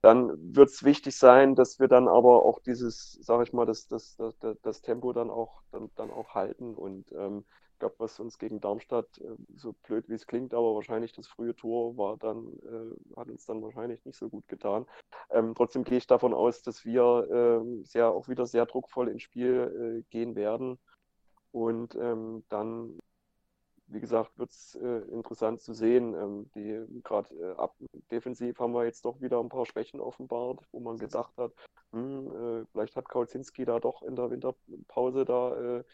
[0.00, 3.86] dann wird es wichtig sein, dass wir dann aber auch dieses, sage ich mal, das,
[3.86, 6.74] das, das, das, Tempo dann auch, dann, dann auch halten.
[6.74, 10.74] Und ähm, ich glaube, was uns gegen Darmstadt, äh, so blöd wie es klingt, aber
[10.74, 14.86] wahrscheinlich das frühe Tor war dann, äh, hat uns dann wahrscheinlich nicht so gut getan.
[15.30, 19.22] Ähm, trotzdem gehe ich davon aus, dass wir ähm, sehr, auch wieder sehr druckvoll ins
[19.22, 20.80] Spiel äh, gehen werden.
[21.52, 22.98] Und ähm, dann
[23.92, 26.14] wie gesagt, wird es äh, interessant zu sehen.
[26.14, 30.80] Ähm, die gerade äh, defensiv haben wir jetzt doch wieder ein paar Schwächen offenbart, wo
[30.80, 31.52] man gedacht hat,
[31.92, 35.84] hm, äh, vielleicht hat Kautzinski da doch in der Winterpause da äh,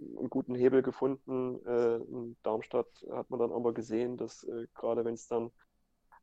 [0.00, 1.64] einen guten Hebel gefunden.
[1.66, 5.50] Äh, in Darmstadt hat man dann aber gesehen, dass äh, gerade wenn es dann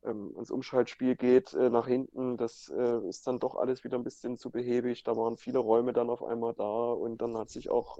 [0.02, 4.50] ähm, ans Umschaltspiel geht nach hinten, das ist dann doch alles wieder ein bisschen zu
[4.50, 5.04] behäbig.
[5.04, 7.98] Da waren viele Räume dann auf einmal da und dann hat sich auch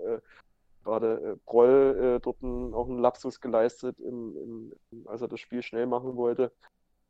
[0.85, 5.41] gerade äh, Broll äh, dort ein, auch einen Lapsus geleistet, im, im, als er das
[5.41, 6.53] Spiel schnell machen wollte.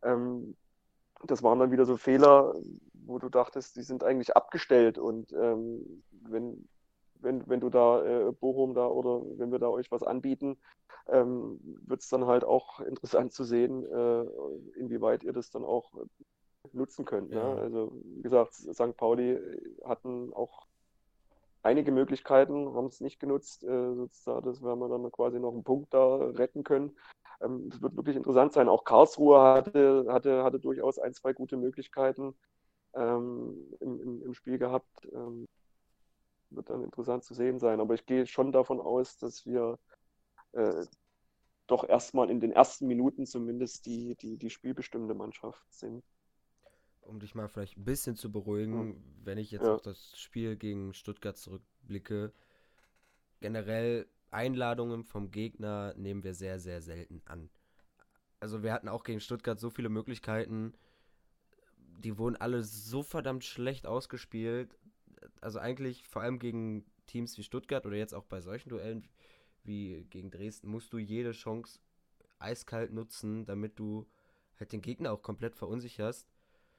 [0.02, 0.56] Ähm,
[1.24, 2.54] das waren dann wieder so Fehler,
[2.92, 6.68] wo du dachtest, die sind eigentlich abgestellt und ähm, wenn,
[7.16, 10.56] wenn, wenn du da äh, Bochum da oder wenn wir da euch was anbieten,
[11.08, 14.24] ähm, wird es dann halt auch interessant zu sehen, äh,
[14.78, 15.92] inwieweit ihr das dann auch
[16.72, 17.30] nutzen könnt.
[17.30, 17.36] Ne?
[17.36, 17.54] Ja.
[17.54, 17.60] Ne?
[17.60, 18.96] Also wie gesagt, St.
[18.96, 19.38] Pauli
[19.84, 20.66] hatten auch
[21.62, 23.64] einige Möglichkeiten, haben es nicht genutzt.
[23.64, 26.96] Äh, sozusagen, das werden wir dann quasi noch einen Punkt da retten können.
[27.40, 28.68] Ähm, es wird wirklich interessant sein.
[28.68, 32.34] Auch Karlsruhe hatte, hatte, hatte durchaus ein, zwei gute Möglichkeiten
[32.94, 35.08] ähm, im, im, Spiel gehabt.
[35.12, 35.46] Ähm,
[36.50, 37.80] wird dann interessant zu sehen sein.
[37.80, 39.78] Aber ich gehe schon davon aus, dass wir
[40.52, 40.84] äh,
[41.66, 46.02] doch erstmal in den ersten Minuten zumindest die, die, die spielbestimmende Mannschaft sind
[47.02, 49.04] um dich mal vielleicht ein bisschen zu beruhigen, mhm.
[49.24, 49.74] wenn ich jetzt ja.
[49.74, 52.32] auf das Spiel gegen Stuttgart zurückblicke,
[53.40, 57.50] generell Einladungen vom Gegner nehmen wir sehr, sehr selten an.
[58.38, 60.72] Also wir hatten auch gegen Stuttgart so viele Möglichkeiten,
[61.76, 64.78] die wurden alle so verdammt schlecht ausgespielt.
[65.40, 69.06] Also eigentlich vor allem gegen Teams wie Stuttgart oder jetzt auch bei solchen Duellen
[69.64, 71.80] wie gegen Dresden musst du jede Chance
[72.38, 74.06] eiskalt nutzen, damit du
[74.58, 76.28] halt den Gegner auch komplett verunsicherst.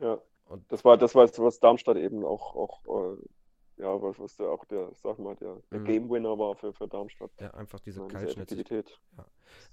[0.02, 0.20] Ja.
[0.46, 4.50] Und das war das, was, was Darmstadt eben auch, auch äh, ja, was, was der
[4.50, 5.86] auch der, sag mal, der, der mhm.
[5.86, 7.32] Game Winner war für, für Darmstadt.
[7.40, 9.00] Ja, einfach diese Kaltschnittigkeit.
[9.18, 9.26] Ja.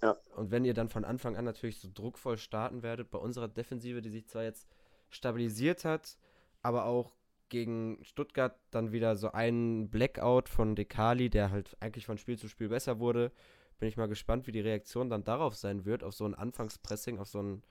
[0.03, 0.17] ja.
[0.37, 4.01] Und wenn ihr dann von Anfang an natürlich so druckvoll starten werdet, bei unserer Defensive,
[4.01, 4.69] die sich zwar jetzt
[5.11, 6.17] stabilisiert hat,
[6.63, 7.13] aber auch
[7.49, 12.49] gegen Stuttgart dann wieder so ein Blackout von Dekali, der halt eigentlich von Spiel zu
[12.49, 13.33] Spiel besser wurde.
[13.79, 17.19] Bin ich mal gespannt, wie die Reaktion dann darauf sein wird, auf so ein Anfangspressing,
[17.19, 17.63] auf so ein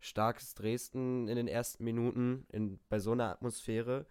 [0.00, 4.06] starkes Dresden in den ersten Minuten in, bei so einer Atmosphäre.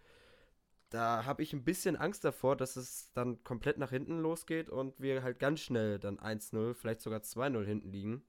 [0.89, 4.99] Da habe ich ein bisschen Angst davor, dass es dann komplett nach hinten losgeht und
[4.99, 8.23] wir halt ganz schnell dann 1-0, vielleicht sogar 2-0 hinten liegen.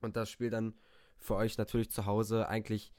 [0.00, 0.74] Und das Spiel dann
[1.16, 2.92] für euch natürlich zu Hause eigentlich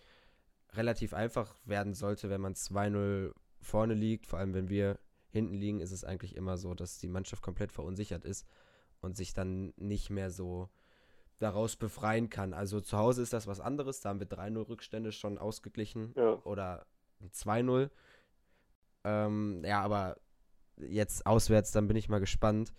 [0.74, 4.26] relativ einfach werden sollte, wenn man 2-0 vorne liegt.
[4.26, 5.00] Vor allem, wenn wir
[5.30, 8.48] hinten liegen, ist es eigentlich immer so, dass die Mannschaft komplett verunsichert ist
[9.02, 10.70] und sich dann nicht mehr so
[11.40, 12.54] daraus befreien kann.
[12.54, 16.40] Also zu Hause ist das was anderes, da haben wir 3-0 Rückstände schon ausgeglichen ja.
[16.44, 16.86] oder
[17.24, 17.90] 2-0.
[19.04, 20.18] Ähm, ja, aber
[20.78, 22.74] jetzt auswärts, dann bin ich mal gespannt.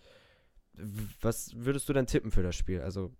[1.21, 2.81] Was würdest du denn tippen für das Spiel?
[2.81, 3.11] Also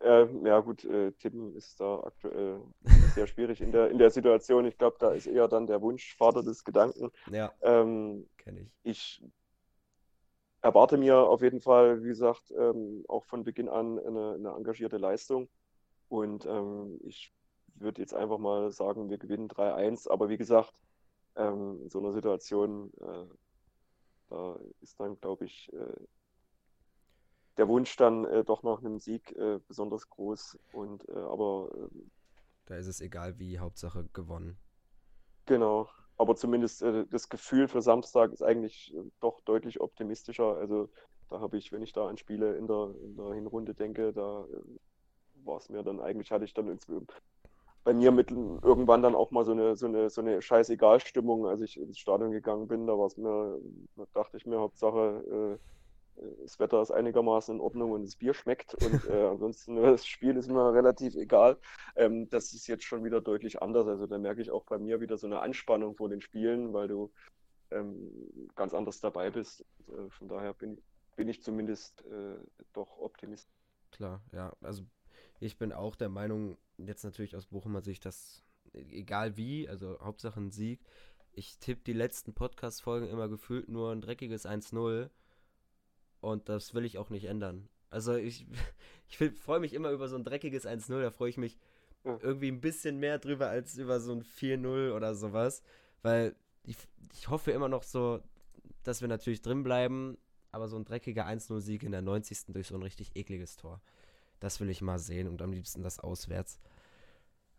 [0.00, 2.60] äh, ja gut, äh, tippen ist da aktuell
[3.14, 4.64] sehr schwierig in der, in der Situation.
[4.64, 7.10] Ich glaube, da ist eher dann der Wunsch Vater des Gedanken.
[7.30, 8.72] Ja, ähm, kenne ich.
[8.82, 9.22] Ich
[10.62, 14.98] erwarte mir auf jeden Fall, wie gesagt, ähm, auch von Beginn an eine, eine engagierte
[14.98, 15.48] Leistung.
[16.08, 17.32] Und ähm, ich
[17.76, 20.08] würde jetzt einfach mal sagen, wir gewinnen 3-1.
[20.08, 20.82] Aber wie gesagt,
[21.36, 23.26] ähm, in so einer Situation, äh,
[24.28, 26.06] da ist dann, glaube ich, äh,
[27.56, 30.58] der Wunsch dann äh, doch nach einem Sieg äh, besonders groß.
[30.72, 32.10] Und äh, aber ähm,
[32.66, 34.58] da ist es egal wie, Hauptsache gewonnen.
[35.46, 35.88] Genau
[36.20, 40.58] aber zumindest äh, das Gefühl für Samstag ist eigentlich äh, doch deutlich optimistischer.
[40.58, 40.90] Also
[41.30, 44.44] da habe ich, wenn ich da an Spiele in der, in der Hinrunde denke, da
[44.44, 46.78] äh, war es mir dann eigentlich, hatte ich dann
[47.84, 51.62] bei mir mit irgendwann dann auch mal so eine, so eine, so eine Scheißegal-Stimmung, als
[51.62, 52.86] ich ins Stadion gegangen bin.
[52.86, 53.58] Da war es mir,
[53.96, 55.79] da dachte ich mir, Hauptsache, äh,
[56.42, 58.74] das Wetter ist einigermaßen in Ordnung und das Bier schmeckt.
[58.74, 61.58] Und äh, ansonsten, das Spiel ist mir relativ egal.
[61.96, 63.86] Ähm, das ist jetzt schon wieder deutlich anders.
[63.86, 66.88] Also da merke ich auch bei mir wieder so eine Anspannung vor den Spielen, weil
[66.88, 67.10] du
[67.70, 69.64] ähm, ganz anders dabei bist.
[69.86, 70.80] Und, äh, von daher bin,
[71.16, 72.36] bin ich zumindest äh,
[72.72, 73.54] doch optimistisch.
[73.90, 74.52] Klar, ja.
[74.60, 74.84] Also
[75.40, 80.40] ich bin auch der Meinung, jetzt natürlich aus Bochumer Sicht, dass egal wie, also Hauptsache
[80.40, 80.80] ein Sieg.
[81.32, 85.10] Ich tippe die letzten Podcast-Folgen immer gefühlt nur ein dreckiges 1-0
[86.20, 87.68] und das will ich auch nicht ändern.
[87.90, 88.46] Also ich,
[89.08, 91.58] ich freue mich immer über so ein dreckiges 1-0, da freue ich mich
[92.04, 92.18] ja.
[92.22, 95.62] irgendwie ein bisschen mehr drüber als über so ein 4-0 oder sowas,
[96.02, 96.76] weil ich,
[97.12, 98.20] ich hoffe immer noch so,
[98.84, 100.16] dass wir natürlich drin bleiben,
[100.52, 102.46] aber so ein dreckiger 1-0-Sieg in der 90.
[102.48, 103.80] durch so ein richtig ekliges Tor.
[104.40, 106.58] Das will ich mal sehen und am liebsten das auswärts.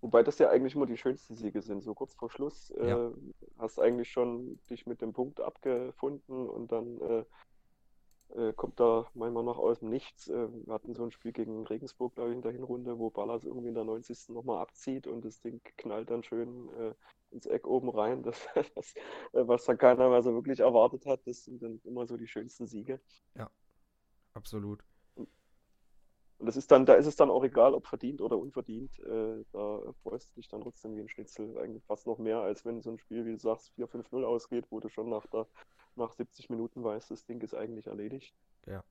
[0.01, 1.83] Wobei das ja eigentlich immer die schönsten Siege sind.
[1.83, 3.11] So kurz vor Schluss äh, ja.
[3.59, 7.23] hast eigentlich schon dich mit dem Punkt abgefunden und dann äh,
[8.35, 10.27] äh, kommt da manchmal noch aus dem Nichts.
[10.27, 13.43] Äh, wir hatten so ein Spiel gegen Regensburg, glaube ich, in der Hinrunde, wo Ballas
[13.43, 14.29] irgendwie in der 90.
[14.29, 16.93] nochmal abzieht und das Ding knallt dann schön äh,
[17.31, 18.23] ins Eck oben rein.
[18.31, 18.93] Das, das,
[19.33, 22.27] äh, was dann keiner mehr so wirklich erwartet hat, das sind dann immer so die
[22.27, 22.99] schönsten Siege.
[23.35, 23.49] Ja,
[24.33, 24.83] absolut.
[26.41, 28.97] Und das ist dann, da ist es dann auch egal, ob verdient oder unverdient.
[29.01, 31.55] Äh, da freust du dich dann trotzdem wie ein Schnitzel.
[31.59, 34.79] Eigentlich fast noch mehr, als wenn so ein Spiel, wie du sagst, 4-5-0 ausgeht, wo
[34.79, 35.45] du schon nach, der,
[35.97, 38.35] nach 70 Minuten weißt, das Ding ist eigentlich erledigt.
[38.65, 38.83] Ja.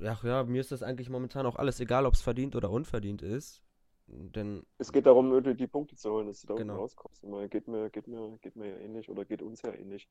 [0.00, 3.22] Ja, ja, mir ist das eigentlich momentan auch alles egal, ob es verdient oder unverdient
[3.22, 3.62] ist.
[4.06, 6.76] Denn es geht darum, die Punkte zu holen, dass du da genau.
[6.76, 7.22] rauskommst.
[7.50, 10.08] Geht mir, geht, mir, geht mir ja ähnlich oder geht uns ja ähnlich.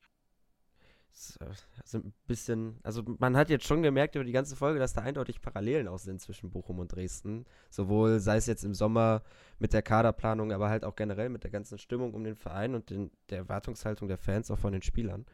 [1.80, 5.02] Also ein bisschen, also man hat jetzt schon gemerkt über die ganze Folge, dass da
[5.02, 7.44] eindeutig Parallelen auch sind zwischen Bochum und Dresden.
[7.70, 9.22] Sowohl sei es jetzt im Sommer
[9.58, 12.90] mit der Kaderplanung, aber halt auch generell mit der ganzen Stimmung um den Verein und
[12.90, 15.26] den, der Erwartungshaltung der Fans auch von den Spielern.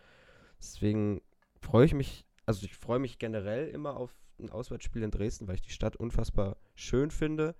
[0.58, 1.22] Deswegen
[1.60, 5.56] freue ich mich, also ich freue mich generell immer auf ein Auswärtsspiel in Dresden, weil
[5.56, 7.54] ich die Stadt unfassbar schön finde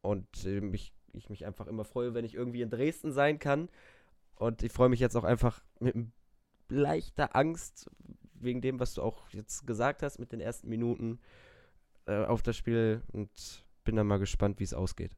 [0.00, 3.68] und äh, mich, ich mich einfach immer freue, wenn ich irgendwie in Dresden sein kann.
[4.36, 6.12] Und ich freue mich jetzt auch einfach mit einem
[6.68, 7.90] leichter Angst,
[8.34, 11.18] wegen dem, was du auch jetzt gesagt hast mit den ersten Minuten
[12.06, 13.30] äh, auf das Spiel und
[13.84, 15.12] bin dann mal gespannt, wie es ausgeht.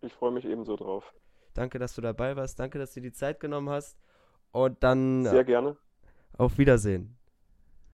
[0.00, 1.12] Ich freue mich ebenso drauf.
[1.54, 2.58] Danke, dass du dabei warst.
[2.58, 3.98] Danke, dass du dir die Zeit genommen hast.
[4.52, 5.24] Und dann.
[5.24, 5.76] Sehr gerne.
[6.36, 7.17] Auf Wiedersehen.